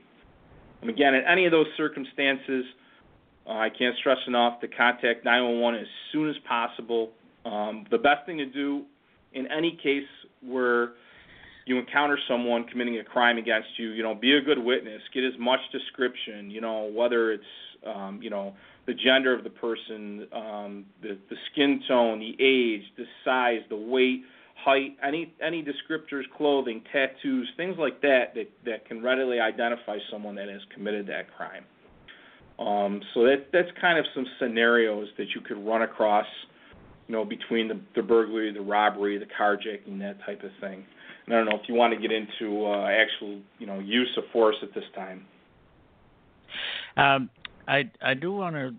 [0.80, 2.64] And again, in any of those circumstances,
[3.46, 7.10] uh, I can't stress enough to contact 911 as soon as possible.
[7.44, 8.84] Um, the best thing to do
[9.32, 10.08] in any case
[10.42, 10.92] where
[11.66, 15.00] you encounter someone committing a crime against you, you know, be a good witness.
[15.12, 17.44] Get as much description, you know, whether it's,
[17.86, 18.54] um, you know,
[18.90, 23.76] the gender of the person, um, the the skin tone, the age, the size, the
[23.76, 24.22] weight,
[24.56, 30.34] height, any any descriptors, clothing, tattoos, things like that that that can readily identify someone
[30.34, 31.64] that has committed that crime.
[32.58, 36.26] Um, so that that's kind of some scenarios that you could run across,
[37.06, 40.84] you know, between the, the burglary, the robbery, the carjacking, that type of thing.
[41.26, 44.10] And I don't know if you want to get into uh, actual, you know, use
[44.18, 45.26] of force at this time.
[46.96, 47.30] Um,
[47.70, 48.74] I I do want to.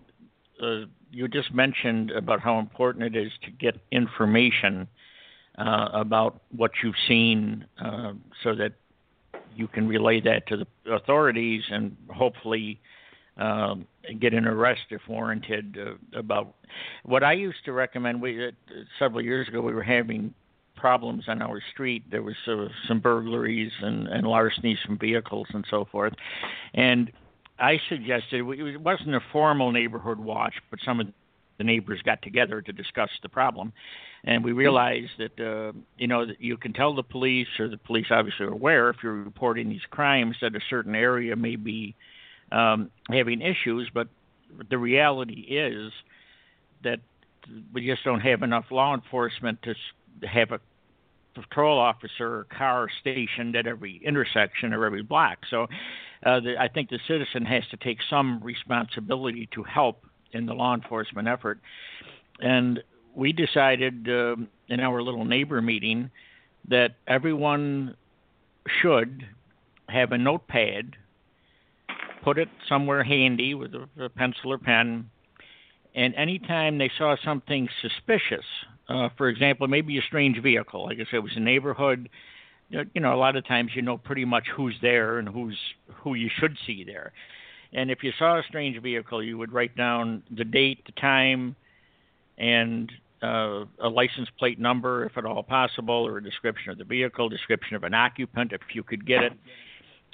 [0.62, 4.86] Uh, you just mentioned about how important it is to get information
[5.58, 8.72] uh, about what you've seen, uh, so that
[9.56, 12.80] you can relay that to the authorities and hopefully
[13.36, 13.86] um,
[14.20, 16.54] get an arrest if warranted uh, about
[17.04, 18.20] what I used to recommend.
[18.20, 18.50] We uh,
[18.98, 20.34] several years ago we were having
[20.76, 22.02] problems on our street.
[22.10, 26.12] There was uh, some burglaries and, and larcenies from vehicles and so forth,
[26.74, 27.10] and
[27.58, 31.06] I suggested it wasn't a formal neighborhood watch, but some of
[31.58, 33.72] the neighbors got together to discuss the problem,
[34.24, 37.76] and we realized that uh, you know that you can tell the police, or the
[37.76, 41.94] police obviously are aware if you're reporting these crimes that a certain area may be
[42.50, 44.08] um, having issues, but
[44.70, 45.92] the reality is
[46.84, 47.00] that
[47.72, 49.74] we just don't have enough law enforcement to
[50.26, 50.60] have a
[51.34, 55.38] patrol officer or car stationed at every intersection or every block.
[55.50, 55.66] So
[56.24, 60.54] uh, the, I think the citizen has to take some responsibility to help in the
[60.54, 61.60] law enforcement effort.
[62.40, 62.82] And
[63.14, 64.36] we decided uh,
[64.68, 66.10] in our little neighbor meeting
[66.68, 67.96] that everyone
[68.80, 69.26] should
[69.88, 70.96] have a notepad
[72.22, 75.10] put it somewhere handy with a, a pencil or pen.
[75.94, 78.44] And anytime they saw something suspicious,
[78.88, 82.08] uh, for example, maybe a strange vehicle, like I said, it was a neighborhood.
[82.70, 85.58] You know, a lot of times you know pretty much who's there and who's
[85.96, 87.12] who you should see there.
[87.74, 91.54] And if you saw a strange vehicle, you would write down the date, the time,
[92.38, 92.90] and
[93.22, 97.28] uh, a license plate number, if at all possible, or a description of the vehicle,
[97.28, 99.32] description of an occupant, if you could get it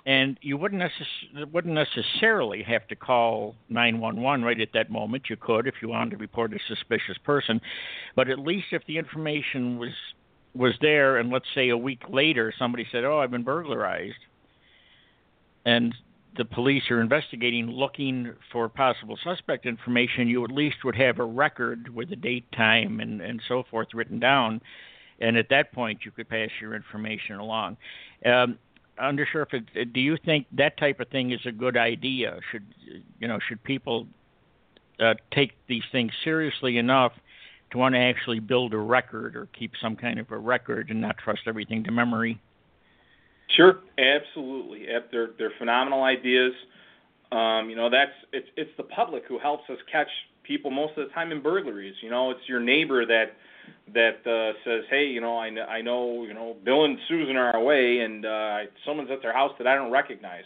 [0.06, 5.28] and you wouldn't, necess- wouldn't necessarily have to call 911 right at that moment.
[5.28, 7.60] You could if you wanted to report a suspicious person,
[8.16, 9.92] but at least if the information was
[10.54, 14.16] was there, and let's say a week later somebody said, "Oh, I've been burglarized,"
[15.64, 15.94] and
[16.36, 21.24] the police are investigating, looking for possible suspect information, you at least would have a
[21.24, 24.60] record with the date, time, and and so forth written down,
[25.20, 27.76] and at that point you could pass your information along.
[28.24, 28.58] Um,
[29.00, 32.38] undersheriff, do you think that type of thing is a good idea?
[32.50, 32.64] Should
[33.18, 33.38] you know?
[33.48, 34.06] Should people
[35.00, 37.12] uh, take these things seriously enough
[37.70, 41.00] to want to actually build a record or keep some kind of a record and
[41.00, 42.40] not trust everything to memory?
[43.56, 44.86] Sure, absolutely.
[45.10, 46.52] They're they're phenomenal ideas.
[47.32, 50.08] Um, you know, that's it's it's the public who helps us catch
[50.42, 51.94] people most of the time in burglaries.
[52.02, 53.36] You know, it's your neighbor that
[53.94, 57.54] that uh, says, "Hey, you know, I, I know, you know, Bill and Susan are
[57.56, 60.44] away, and uh, someone's at their house that I don't recognize."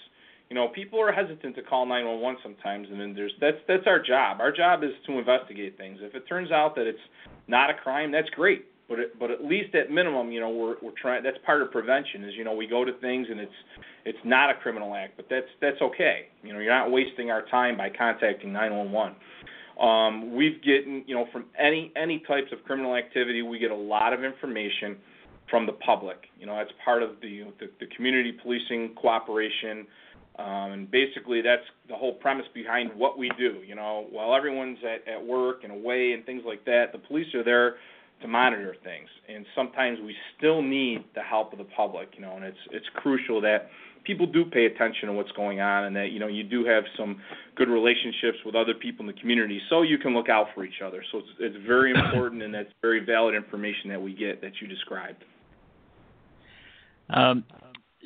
[0.49, 4.03] You know, people are hesitant to call 911 sometimes, and then there's that's that's our
[4.03, 4.41] job.
[4.41, 5.99] Our job is to investigate things.
[6.03, 6.99] If it turns out that it's
[7.49, 8.67] not a crime, that's great.
[8.89, 11.23] But it, but at least at minimum, you know, we're we're trying.
[11.23, 12.25] That's part of prevention.
[12.25, 13.53] Is you know we go to things and it's
[14.05, 16.27] it's not a criminal act, but that's that's okay.
[16.43, 19.17] You know, you're not wasting our time by contacting 911.
[19.83, 23.77] Um, we've getting, you know, from any any types of criminal activity, we get a
[23.77, 24.97] lot of information
[25.51, 26.19] from the public.
[26.39, 29.87] You know, that's part of the the, the community policing cooperation,
[30.39, 33.61] um, and basically that's the whole premise behind what we do.
[33.67, 37.35] You know, while everyone's at, at work and away and things like that, the police
[37.35, 37.75] are there
[38.21, 42.11] to monitor things, and sometimes we still need the help of the public.
[42.15, 43.69] You know, and it's it's crucial that
[44.05, 46.85] people do pay attention to what's going on and that you know you do have
[46.97, 47.21] some
[47.57, 50.83] good relationships with other people in the community so you can look out for each
[50.85, 51.03] other.
[51.13, 54.67] So it's, it's very important and that's very valid information that we get that you
[54.67, 55.25] described.
[57.11, 57.45] Um,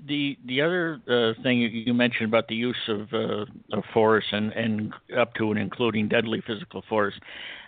[0.07, 4.53] the the other uh, thing you mentioned about the use of, uh, of force and,
[4.53, 7.15] and up to and including deadly physical force,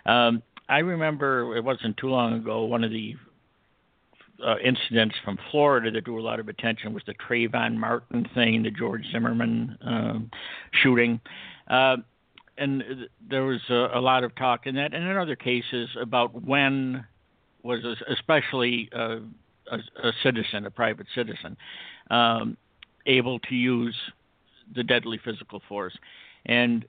[0.05, 3.15] um, I remember it wasn't too long ago one of the
[4.45, 8.63] uh, incidents from Florida that drew a lot of attention was the Trayvon Martin thing,
[8.63, 10.19] the George Zimmerman uh,
[10.71, 11.19] shooting.
[11.67, 11.97] Uh,
[12.57, 12.83] and
[13.29, 17.05] there was a, a, lot of talk in that, and in other cases about when
[17.63, 17.79] was
[18.09, 19.17] especially uh,
[19.71, 21.55] a, a, citizen, a private citizen,
[22.09, 22.57] um,
[23.05, 23.95] able to use
[24.75, 25.97] the deadly physical force.
[26.45, 26.85] And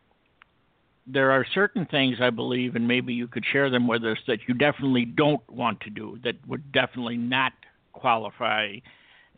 [1.13, 4.41] there are certain things I believe, and maybe you could share them with us, that
[4.47, 7.53] you definitely don't want to do, that would definitely not
[7.93, 8.77] qualify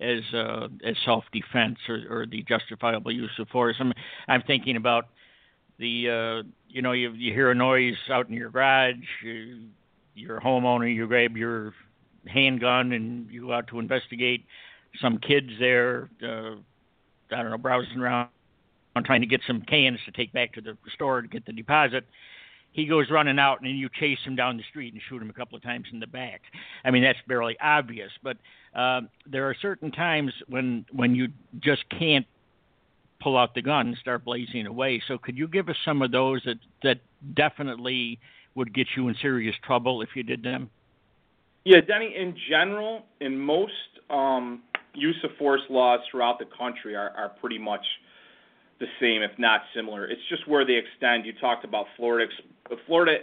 [0.00, 3.76] as uh, as self defense or, or the justifiable use of force.
[3.78, 3.92] I'm
[4.28, 5.08] I'm thinking about
[5.78, 9.60] the uh, you know you you hear a noise out in your garage, you,
[10.14, 11.72] you're a homeowner, you grab your
[12.26, 14.44] handgun and you go out to investigate.
[15.00, 16.56] Some kids there, uh,
[17.34, 18.28] I don't know, browsing around
[18.94, 21.52] on trying to get some cans to take back to the store to get the
[21.52, 22.04] deposit.
[22.72, 25.34] He goes running out, and you chase him down the street and shoot him a
[25.34, 26.40] couple of times in the back.
[26.84, 28.38] I mean, that's barely obvious, but
[28.74, 31.28] uh, there are certain times when when you
[31.60, 32.26] just can't
[33.20, 35.02] pull out the gun and start blazing away.
[35.06, 37.00] So, could you give us some of those that that
[37.34, 38.18] definitely
[38.54, 40.70] would get you in serious trouble if you did them?
[41.64, 42.14] Yeah, Denny.
[42.16, 43.72] In general, in most
[44.10, 44.62] um,
[44.94, 47.84] use of force laws throughout the country are, are pretty much
[48.82, 50.06] the same, if not similar.
[50.06, 51.24] It's just where they extend.
[51.24, 52.30] You talked about Florida.
[52.86, 53.18] Florida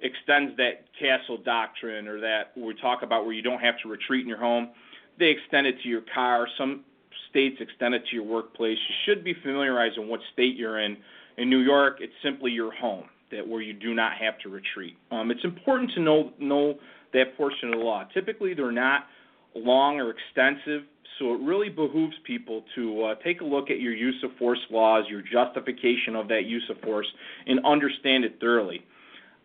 [0.00, 4.22] extends that castle doctrine, or that we talk about where you don't have to retreat
[4.22, 4.70] in your home.
[5.18, 6.48] They extend it to your car.
[6.58, 6.84] Some
[7.30, 8.78] states extend it to your workplace.
[8.88, 10.96] You should be familiarized in what state you're in.
[11.36, 14.96] In New York, it's simply your home that where you do not have to retreat.
[15.10, 16.78] Um, it's important to know know
[17.12, 18.04] that portion of the law.
[18.14, 19.06] Typically, they're not
[19.54, 20.82] long or extensive.
[21.18, 24.58] So it really behooves people to uh, take a look at your use of force
[24.70, 27.06] laws, your justification of that use of force,
[27.46, 28.80] and understand it thoroughly.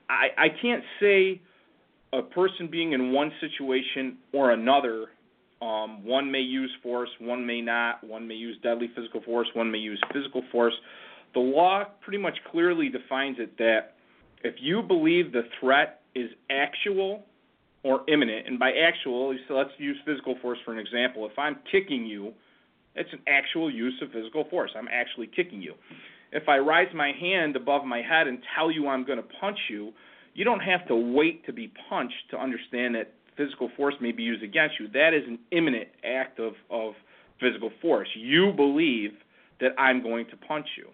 [0.09, 1.41] I, I can't say
[2.11, 5.07] a person being in one situation or another,
[5.61, 9.69] um, one may use force, one may not, one may use deadly physical force, one
[9.69, 10.73] may use physical force.
[11.33, 13.93] The law pretty much clearly defines it that
[14.43, 17.25] if you believe the threat is actual
[17.83, 18.47] or imminent.
[18.47, 21.25] And by actual, so let's use physical force for an example.
[21.25, 22.33] If I'm kicking you,
[22.95, 24.71] it's an actual use of physical force.
[24.75, 25.73] I'm actually kicking you.
[26.31, 29.57] If I rise my hand above my head and tell you I'm going to punch
[29.69, 29.93] you,
[30.33, 34.23] you don't have to wait to be punched to understand that physical force may be
[34.23, 34.87] used against you.
[34.89, 36.93] That is an imminent act of, of
[37.39, 38.09] physical force.
[38.15, 39.11] You believe
[39.61, 40.89] that I'm going to punch you.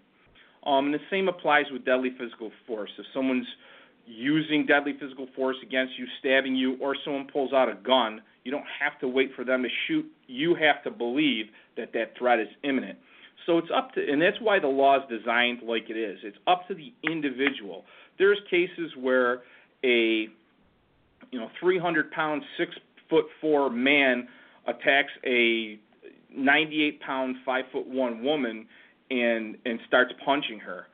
[0.70, 2.90] Um, and the same applies with deadly physical force.
[2.98, 3.48] If someone's
[4.06, 8.52] using deadly physical force against you, stabbing you, or someone pulls out a gun, you
[8.52, 10.06] don't have to wait for them to shoot.
[10.28, 11.48] You have to believe
[11.78, 13.00] that that threat is imminent.
[13.46, 16.20] So it's up to, and that's why the law is designed like it is.
[16.24, 17.86] It's up to the individual.
[18.18, 19.42] There's cases where
[19.84, 20.28] a,
[21.32, 22.72] you know, 300 pound, six
[23.10, 24.28] foot four man
[24.68, 25.80] attacks a
[26.36, 28.68] 98 pound, five foot one woman
[29.12, 30.88] and and starts punching her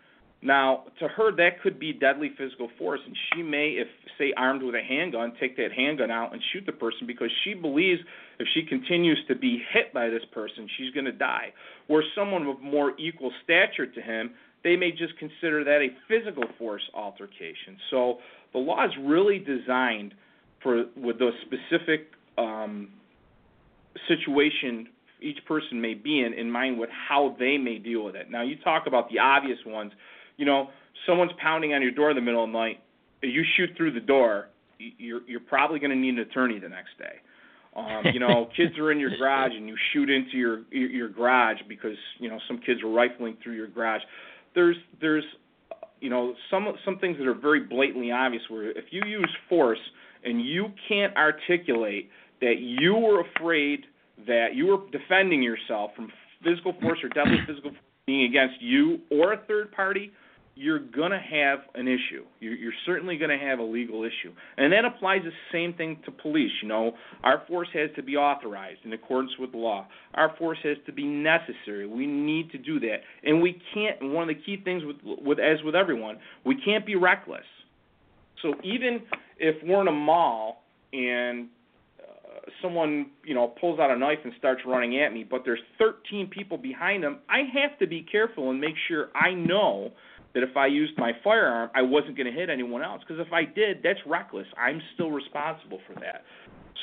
[0.44, 3.88] now, to her, that could be deadly physical force, and she may, if
[4.18, 7.54] say armed with a handgun, take that handgun out and shoot the person because she
[7.54, 8.02] believes
[8.40, 11.54] if she continues to be hit by this person, she's going to die.
[11.88, 14.32] Where someone of more equal stature to him,
[14.64, 17.78] they may just consider that a physical force altercation.
[17.92, 18.18] So
[18.54, 20.16] the law is really designed
[20.64, 22.08] for with the specific
[22.40, 22.90] um,
[24.08, 24.88] situation
[25.22, 28.32] each person may be in in mind with how they may deal with it.
[28.32, 29.92] Now, you talk about the obvious ones
[30.42, 30.70] you know,
[31.06, 32.82] someone's pounding on your door in the middle of the night,
[33.22, 34.48] you shoot through the door,
[34.80, 37.22] you're you're probably going to need an attorney the next day.
[37.76, 41.58] Um, you know, kids are in your garage and you shoot into your your garage
[41.70, 44.02] because you know some kids were rifling through your garage.
[44.56, 45.24] There's there's
[46.00, 49.80] you know some some things that are very blatantly obvious where if you use force
[50.26, 52.10] and you can't articulate
[52.42, 53.82] that you were afraid
[54.26, 56.12] that you were defending yourself from
[56.44, 60.12] physical force or deadly physical force being against you or a third party,
[60.62, 62.24] you're going to have an issue.
[62.40, 64.32] You're, you're certainly going to have a legal issue.
[64.58, 66.52] And that applies the same thing to police.
[66.62, 66.92] You know,
[67.24, 69.88] our force has to be authorized in accordance with law.
[70.14, 71.88] Our force has to be necessary.
[71.88, 72.98] We need to do that.
[73.24, 76.86] And we can't, one of the key things with, with as with everyone, we can't
[76.86, 77.42] be reckless.
[78.44, 79.02] So even
[79.40, 81.48] if we're in a mall and
[82.00, 85.60] uh, someone you know pulls out a knife and starts running at me but there's
[85.78, 89.92] 13 people behind them i have to be careful and make sure i know
[90.34, 93.02] that if I used my firearm, I wasn't going to hit anyone else.
[93.06, 94.48] Because if I did, that's reckless.
[94.58, 96.24] I'm still responsible for that.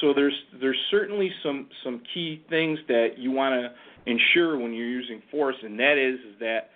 [0.01, 4.87] So there's there's certainly some some key things that you want to ensure when you're
[4.87, 6.71] using force, and that is, is that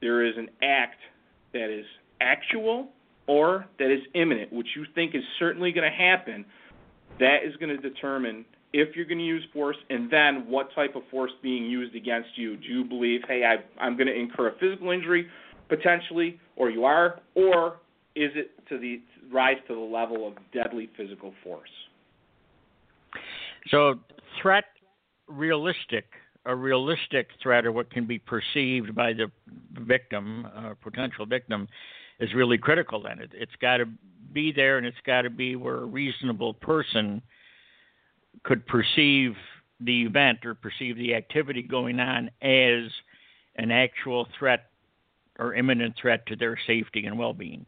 [0.00, 0.98] there is an act
[1.52, 1.86] that is
[2.20, 2.88] actual
[3.26, 6.44] or that is imminent, which you think is certainly going to happen.
[7.18, 10.96] That is going to determine if you're going to use force, and then what type
[10.96, 12.56] of force being used against you.
[12.56, 15.26] Do you believe, hey, I, I'm going to incur a physical injury,
[15.72, 17.78] potentially, or you are, or
[18.14, 19.00] is it to the
[19.32, 21.70] rise to the level of deadly physical force?
[23.68, 23.94] So,
[24.42, 24.64] threat
[25.28, 26.04] realistic,
[26.44, 29.30] a realistic threat, or what can be perceived by the
[29.80, 31.66] victim, uh, potential victim,
[32.20, 33.02] is really critical.
[33.02, 33.86] Then it, it's got to
[34.34, 37.22] be there, and it's got to be where a reasonable person
[38.44, 39.32] could perceive
[39.80, 42.90] the event or perceive the activity going on as
[43.56, 44.71] an actual threat
[45.42, 47.66] or imminent threat to their safety and well-being.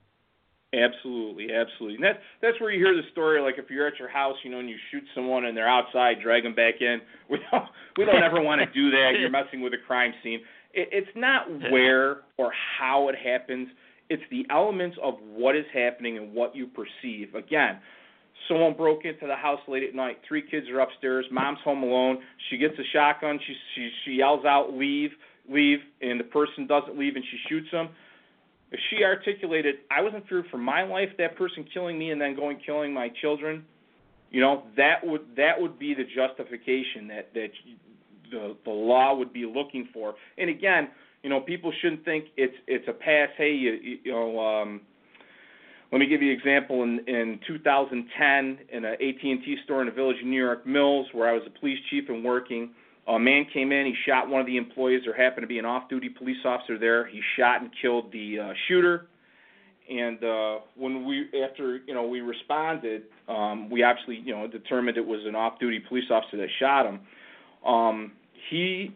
[0.74, 1.96] Absolutely, absolutely.
[1.96, 3.40] And that's that's where you hear the story.
[3.40, 6.16] Like if you're at your house, you know, and you shoot someone and they're outside,
[6.22, 7.00] drag them back in.
[7.30, 7.64] We don't
[7.96, 9.12] we don't ever want to do that.
[9.18, 10.40] You're messing with a crime scene.
[10.72, 13.68] It, it's not where or how it happens.
[14.10, 17.34] It's the elements of what is happening and what you perceive.
[17.34, 17.78] Again,
[18.48, 20.18] someone broke into the house late at night.
[20.26, 21.24] Three kids are upstairs.
[21.30, 22.18] Mom's home alone.
[22.50, 23.38] She gets a shotgun.
[23.46, 25.10] She she she yells out, "Leave!"
[25.48, 27.88] Leave and the person doesn't leave and she shoots them,
[28.72, 32.20] if she articulated, I was in fear for my life, that person killing me and
[32.20, 33.64] then going killing my children,
[34.30, 37.48] you know, that would that would be the justification that that
[38.32, 40.14] the the law would be looking for.
[40.38, 40.88] And again,
[41.22, 43.28] you know, people shouldn't think it's it's a pass.
[43.36, 44.80] Hey, you, you know, um,
[45.92, 46.82] let me give you an example.
[46.82, 51.28] In in 2010, in an AT&T store in the village of New York Mills, where
[51.28, 52.70] I was a police chief and working
[53.06, 53.86] a man came in.
[53.86, 55.02] He shot one of the employees.
[55.04, 57.06] There happened to be an off-duty police officer there.
[57.06, 59.08] He shot and killed the uh, shooter.
[59.90, 64.96] And uh, when we, after you know, we responded, um, we actually you know determined
[64.96, 67.00] it was an off-duty police officer that shot him.
[67.66, 68.12] Um,
[68.50, 68.94] he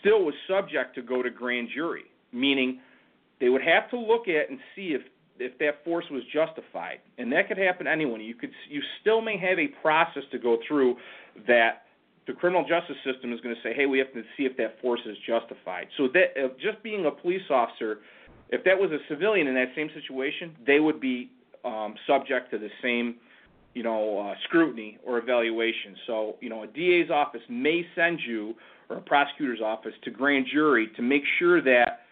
[0.00, 2.80] still was subject to go to grand jury, meaning
[3.40, 5.02] they would have to look at and see if
[5.38, 8.20] if that force was justified, and that could happen to anyone.
[8.20, 10.96] You could you still may have a process to go through
[11.46, 11.83] that
[12.26, 14.80] the criminal justice system is going to say, hey, we have to see if that
[14.80, 15.88] force is justified.
[15.96, 17.98] So that uh, just being a police officer,
[18.50, 21.30] if that was a civilian in that same situation, they would be
[21.64, 23.16] um, subject to the same,
[23.74, 25.96] you know, uh, scrutiny or evaluation.
[26.06, 28.54] So you know, a DA's office may send you
[28.88, 32.03] or a prosecutor's office to grand jury to make sure that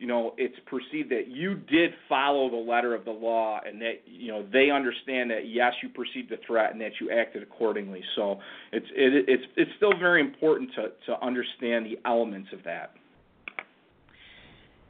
[0.00, 4.00] you know it's perceived that you did follow the letter of the law and that
[4.06, 8.02] you know they understand that yes you perceived the threat and that you acted accordingly.
[8.16, 8.38] So
[8.72, 12.94] it's it, it's it's still very important to to understand the elements of that.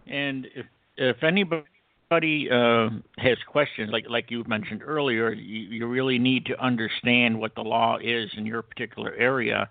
[0.06, 6.20] And if if anybody uh, has questions like like you mentioned earlier you, you really
[6.20, 9.68] need to understand what the law is in your particular area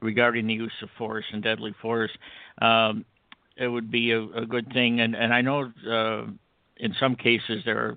[0.00, 2.10] regarding the use of force and deadly force.
[2.62, 3.04] Um,
[3.60, 5.00] it would be a, a good thing.
[5.00, 6.30] And and I know uh,
[6.76, 7.96] in some cases there are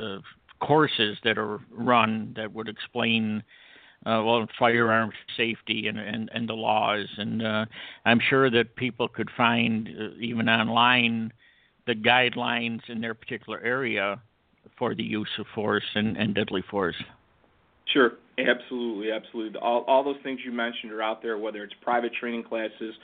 [0.00, 0.18] uh,
[0.60, 3.42] courses that are run that would explain.
[4.06, 7.64] Uh, well, firearm safety and, and, and the laws, and uh,
[8.04, 11.32] I'm sure that people could find uh, even online
[11.86, 14.20] the guidelines in their particular area
[14.78, 17.02] for the use of force and, and deadly force.
[17.92, 19.58] Sure, absolutely, absolutely.
[19.58, 22.94] All, all those things you mentioned are out there, whether it's private training classes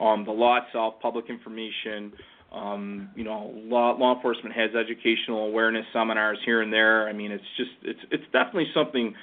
[0.00, 2.12] um, the law itself, public information.
[2.50, 7.06] Um, you know, law, law enforcement has educational awareness seminars here and there.
[7.06, 9.14] I mean, it's just it's it's definitely something,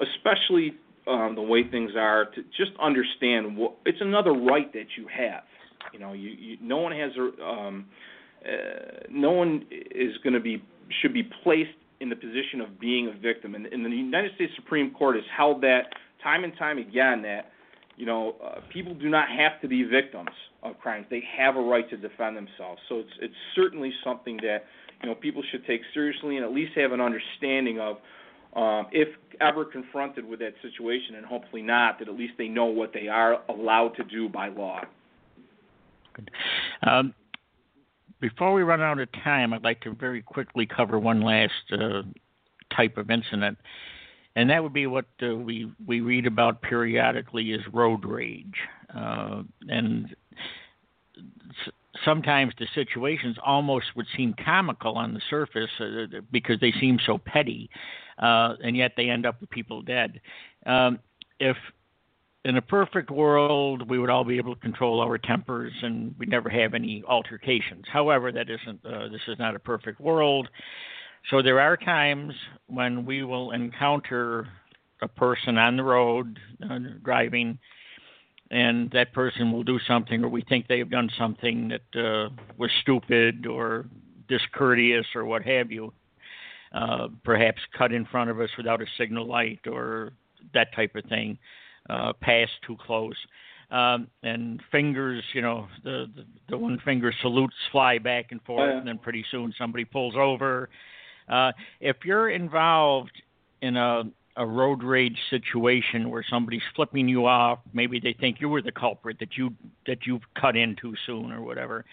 [0.00, 0.74] especially
[1.06, 5.42] um, the way things are, to just understand what it's another right that you have.
[5.92, 7.86] You know, you, you no one has a um,
[8.44, 10.62] uh, no one is going to be
[11.02, 13.54] should be placed in the position of being a victim.
[13.54, 15.82] And, and the United States Supreme Court has held that
[16.22, 17.50] time and time again that
[17.96, 20.30] you know uh, people do not have to be victims
[20.62, 22.80] of crimes; they have a right to defend themselves.
[22.88, 24.64] So it's it's certainly something that
[25.02, 27.96] you know people should take seriously and at least have an understanding of.
[28.54, 29.08] Um, if
[29.40, 33.08] ever confronted with that situation, and hopefully not, that at least they know what they
[33.08, 34.80] are allowed to do by law.
[36.12, 36.30] Good.
[36.86, 37.14] Um,
[38.20, 42.02] before we run out of time, I'd like to very quickly cover one last uh,
[42.74, 43.58] type of incident,
[44.36, 48.56] and that would be what uh, we we read about periodically is road rage,
[48.94, 50.14] uh, and
[52.04, 57.18] sometimes the situations almost would seem comical on the surface uh, because they seem so
[57.18, 57.70] petty,
[58.18, 60.20] uh, and yet they end up with people dead.
[60.66, 60.98] Um,
[61.38, 61.56] if
[62.44, 66.28] in a perfect world, we would all be able to control our tempers and we'd
[66.28, 67.84] never have any altercations.
[67.90, 68.84] However, that isn't.
[68.84, 70.48] Uh, this is not a perfect world.
[71.30, 72.34] So there are times
[72.66, 74.48] when we will encounter
[75.00, 77.58] a person on the road uh, driving,
[78.50, 82.28] and that person will do something, or we think they have done something that uh,
[82.58, 83.86] was stupid or
[84.28, 85.92] discourteous or what have you.
[86.72, 90.12] Uh, perhaps cut in front of us without a signal light or
[90.54, 91.38] that type of thing
[91.88, 93.16] uh, pass too close.
[93.70, 98.68] Um, and fingers, you know, the, the the one finger salutes fly back and forth,
[98.68, 98.78] oh, yeah.
[98.78, 100.68] and then pretty soon somebody pulls over.
[101.28, 103.12] Uh, if you're involved
[103.62, 104.04] in a
[104.36, 108.72] a road rage situation where somebody's flipping you off, maybe they think you were the
[108.72, 109.54] culprit that you
[109.86, 111.84] that you've cut in too soon or whatever,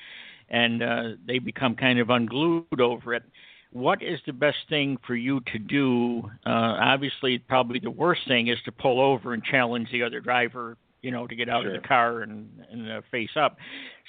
[0.49, 3.23] and uh, they become kind of unglued over it
[3.71, 6.23] what is the best thing for you to do?
[6.45, 10.77] Uh, obviously, probably the worst thing is to pull over and challenge the other driver,
[11.01, 11.75] you know, to get out sure.
[11.75, 13.57] of the car and, and uh, face up.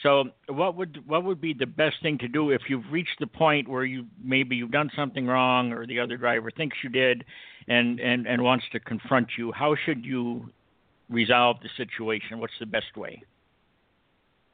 [0.03, 3.27] So, what would what would be the best thing to do if you've reached the
[3.27, 7.25] point where you maybe you've done something wrong or the other driver thinks you did,
[7.69, 9.53] and and and wants to confront you?
[9.53, 10.51] How should you
[11.09, 12.39] resolve the situation?
[12.39, 13.23] What's the best way?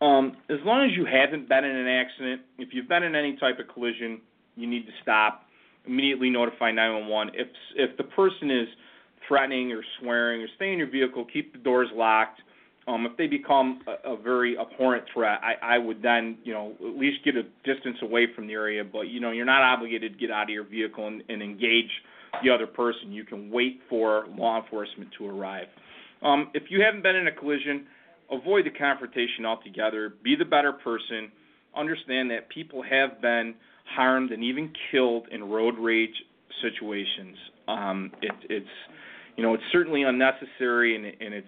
[0.00, 3.36] Um, as long as you haven't been in an accident, if you've been in any
[3.36, 4.20] type of collision,
[4.54, 5.42] you need to stop.
[5.86, 7.34] Immediately notify 911.
[7.34, 8.68] If if the person is
[9.28, 12.40] threatening or swearing or stay in your vehicle, keep the doors locked.
[12.88, 16.72] Um, if they become a, a very abhorrent threat, I, I would then, you know,
[16.80, 18.82] at least get a distance away from the area.
[18.82, 21.90] But you know, you're not obligated to get out of your vehicle and, and engage
[22.42, 23.12] the other person.
[23.12, 25.66] You can wait for law enforcement to arrive.
[26.22, 27.86] Um, if you haven't been in a collision,
[28.30, 30.14] avoid the confrontation altogether.
[30.22, 31.30] Be the better person.
[31.76, 33.54] Understand that people have been
[33.94, 36.14] harmed, and even killed in road rage
[36.62, 37.36] situations.
[37.68, 38.66] Um, it, it's
[39.38, 41.46] you know it's certainly unnecessary, and, and it's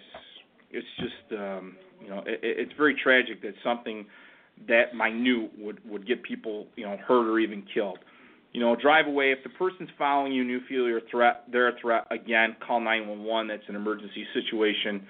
[0.70, 4.06] it's just um, you know it, it's very tragic that something
[4.68, 7.98] that minute would would get people you know hurt or even killed.
[8.52, 9.32] You know, drive away.
[9.32, 12.06] If the person's following you you feel you're threat, they're a threat.
[12.10, 13.48] Again, call 911.
[13.48, 15.06] That's an emergency situation.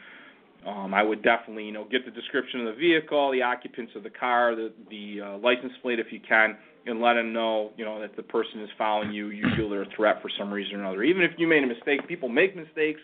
[0.66, 4.02] Um, I would definitely, you know, get the description of the vehicle, the occupants of
[4.02, 6.56] the car, the the uh, license plate if you can,
[6.86, 9.28] and let them know, you know, that the person is following you.
[9.28, 11.02] You feel they're a threat for some reason or another.
[11.02, 13.00] Even if you made a mistake, people make mistakes.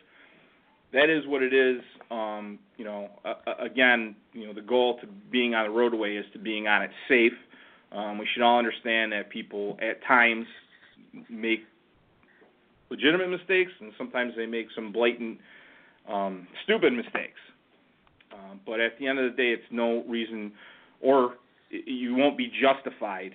[0.93, 1.83] That is what it is.
[2.11, 6.25] Um, you know, uh, again, you know, the goal to being on the roadway is
[6.33, 7.33] to being on it safe.
[7.93, 10.47] Um, we should all understand that people at times
[11.29, 11.61] make
[12.91, 15.39] legitimate mistakes, and sometimes they make some blatant,
[16.09, 17.39] um, stupid mistakes.
[18.33, 20.53] Um, but at the end of the day, it's no reason,
[21.01, 21.35] or
[21.71, 23.35] you won't be justified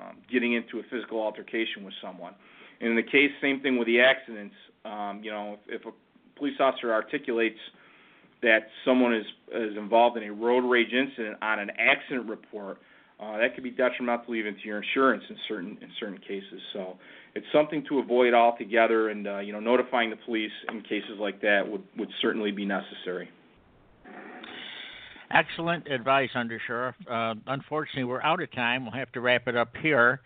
[0.00, 2.34] um, getting into a physical altercation with someone.
[2.80, 4.54] And in the case, same thing with the accidents.
[4.84, 5.92] Um, you know, if, if a
[6.38, 7.58] police officer articulates
[8.42, 12.78] that someone is is involved in a road rage incident on an accident report,
[13.20, 16.60] uh, that could be detrimental even to your insurance in certain in certain cases.
[16.72, 16.96] So
[17.34, 21.40] it's something to avoid altogether, and uh, you know, notifying the police in cases like
[21.42, 23.28] that would would certainly be necessary.
[25.32, 26.94] Excellent advice, Undersheriff.
[27.08, 28.84] Uh, unfortunately, we're out of time.
[28.84, 30.20] We'll have to wrap it up here.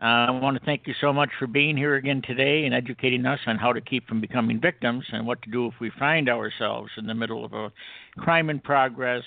[0.00, 3.26] Uh, I want to thank you so much for being here again today and educating
[3.26, 6.28] us on how to keep from becoming victims and what to do if we find
[6.28, 7.72] ourselves in the middle of a
[8.16, 9.24] crime in progress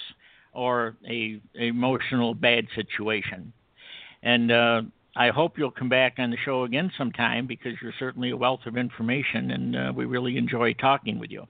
[0.53, 3.51] or a, emotional bad situation.
[4.23, 4.83] And uh,
[5.17, 8.61] I hope you'll come back on the show again sometime because you're certainly a wealth
[8.65, 11.47] of information, and uh, we really enjoy talking with you.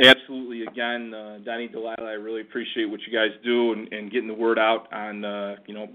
[0.00, 0.62] Absolutely.
[0.62, 4.34] Again, uh, Donnie Delilah, I really appreciate what you guys do and, and getting the
[4.34, 5.88] word out on, uh, you know,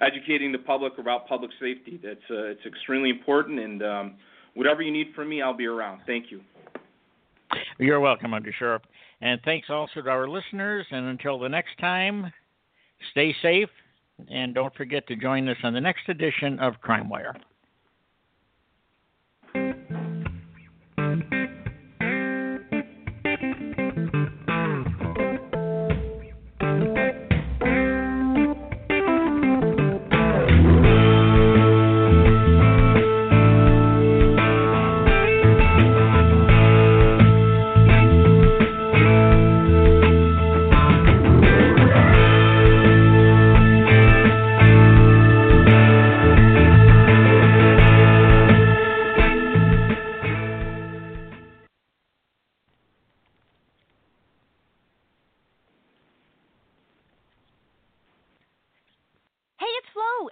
[0.00, 1.98] educating the public about public safety.
[2.02, 4.14] That's uh, it's extremely important, and um,
[4.54, 6.02] whatever you need from me, I'll be around.
[6.06, 6.40] Thank you.
[7.78, 8.82] You're welcome, Under Sheriff.
[9.20, 10.86] And thanks also to our listeners.
[10.90, 12.32] And until the next time,
[13.12, 13.70] stay safe,
[14.30, 17.34] and don't forget to join us on the next edition of CrimeWire.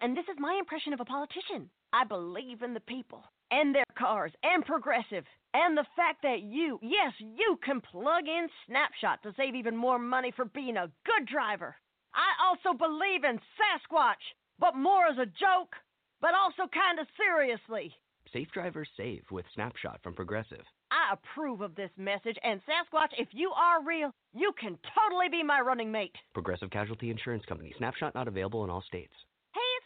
[0.04, 1.70] And this is my impression of a politician.
[1.90, 5.24] I believe in the people and their cars and progressive
[5.54, 9.98] and the fact that you, yes, you can plug in Snapshot to save even more
[9.98, 11.74] money for being a good driver.
[12.12, 14.20] I also believe in Sasquatch,
[14.58, 15.72] but more as a joke,
[16.20, 17.90] but also kind of seriously.
[18.30, 20.66] Safe drivers save with Snapshot from Progressive.
[20.90, 25.42] I approve of this message, and Sasquatch, if you are real, you can totally be
[25.42, 26.14] my running mate.
[26.34, 27.72] Progressive Casualty Insurance Company.
[27.78, 29.14] Snapshot not available in all states.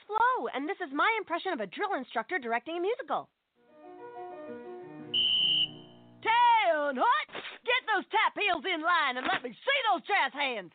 [0.09, 3.29] Flo, and this is my impression of a drill instructor directing a musical.
[6.25, 7.29] Town hot!
[7.69, 10.73] Get those tap heels in line and let me see those jazz hands.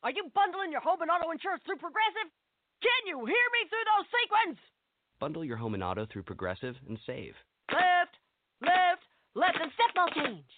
[0.00, 2.32] Are you bundling your home and auto insurance through Progressive?
[2.80, 4.58] Can you hear me through those sequins?
[5.20, 7.36] Bundle your home and auto through Progressive and save.
[7.68, 8.16] Left,
[8.64, 9.04] left,
[9.36, 10.48] left, and step change.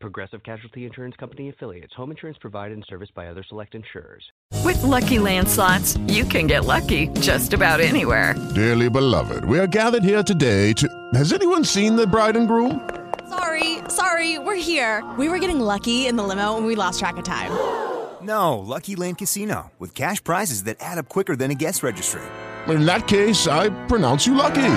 [0.00, 1.92] Progressive Casualty Insurance Company affiliates.
[1.94, 4.22] Home insurance provided and serviced by other select insurers.
[4.64, 8.34] With Lucky Land slots, you can get lucky just about anywhere.
[8.54, 10.88] Dearly beloved, we are gathered here today to.
[11.14, 12.88] Has anyone seen the bride and groom?
[13.28, 15.08] Sorry, sorry, we're here.
[15.18, 17.50] We were getting lucky in the limo and we lost track of time.
[18.22, 22.20] No, Lucky Land Casino, with cash prizes that add up quicker than a guest registry.
[22.68, 24.76] In that case, I pronounce you lucky.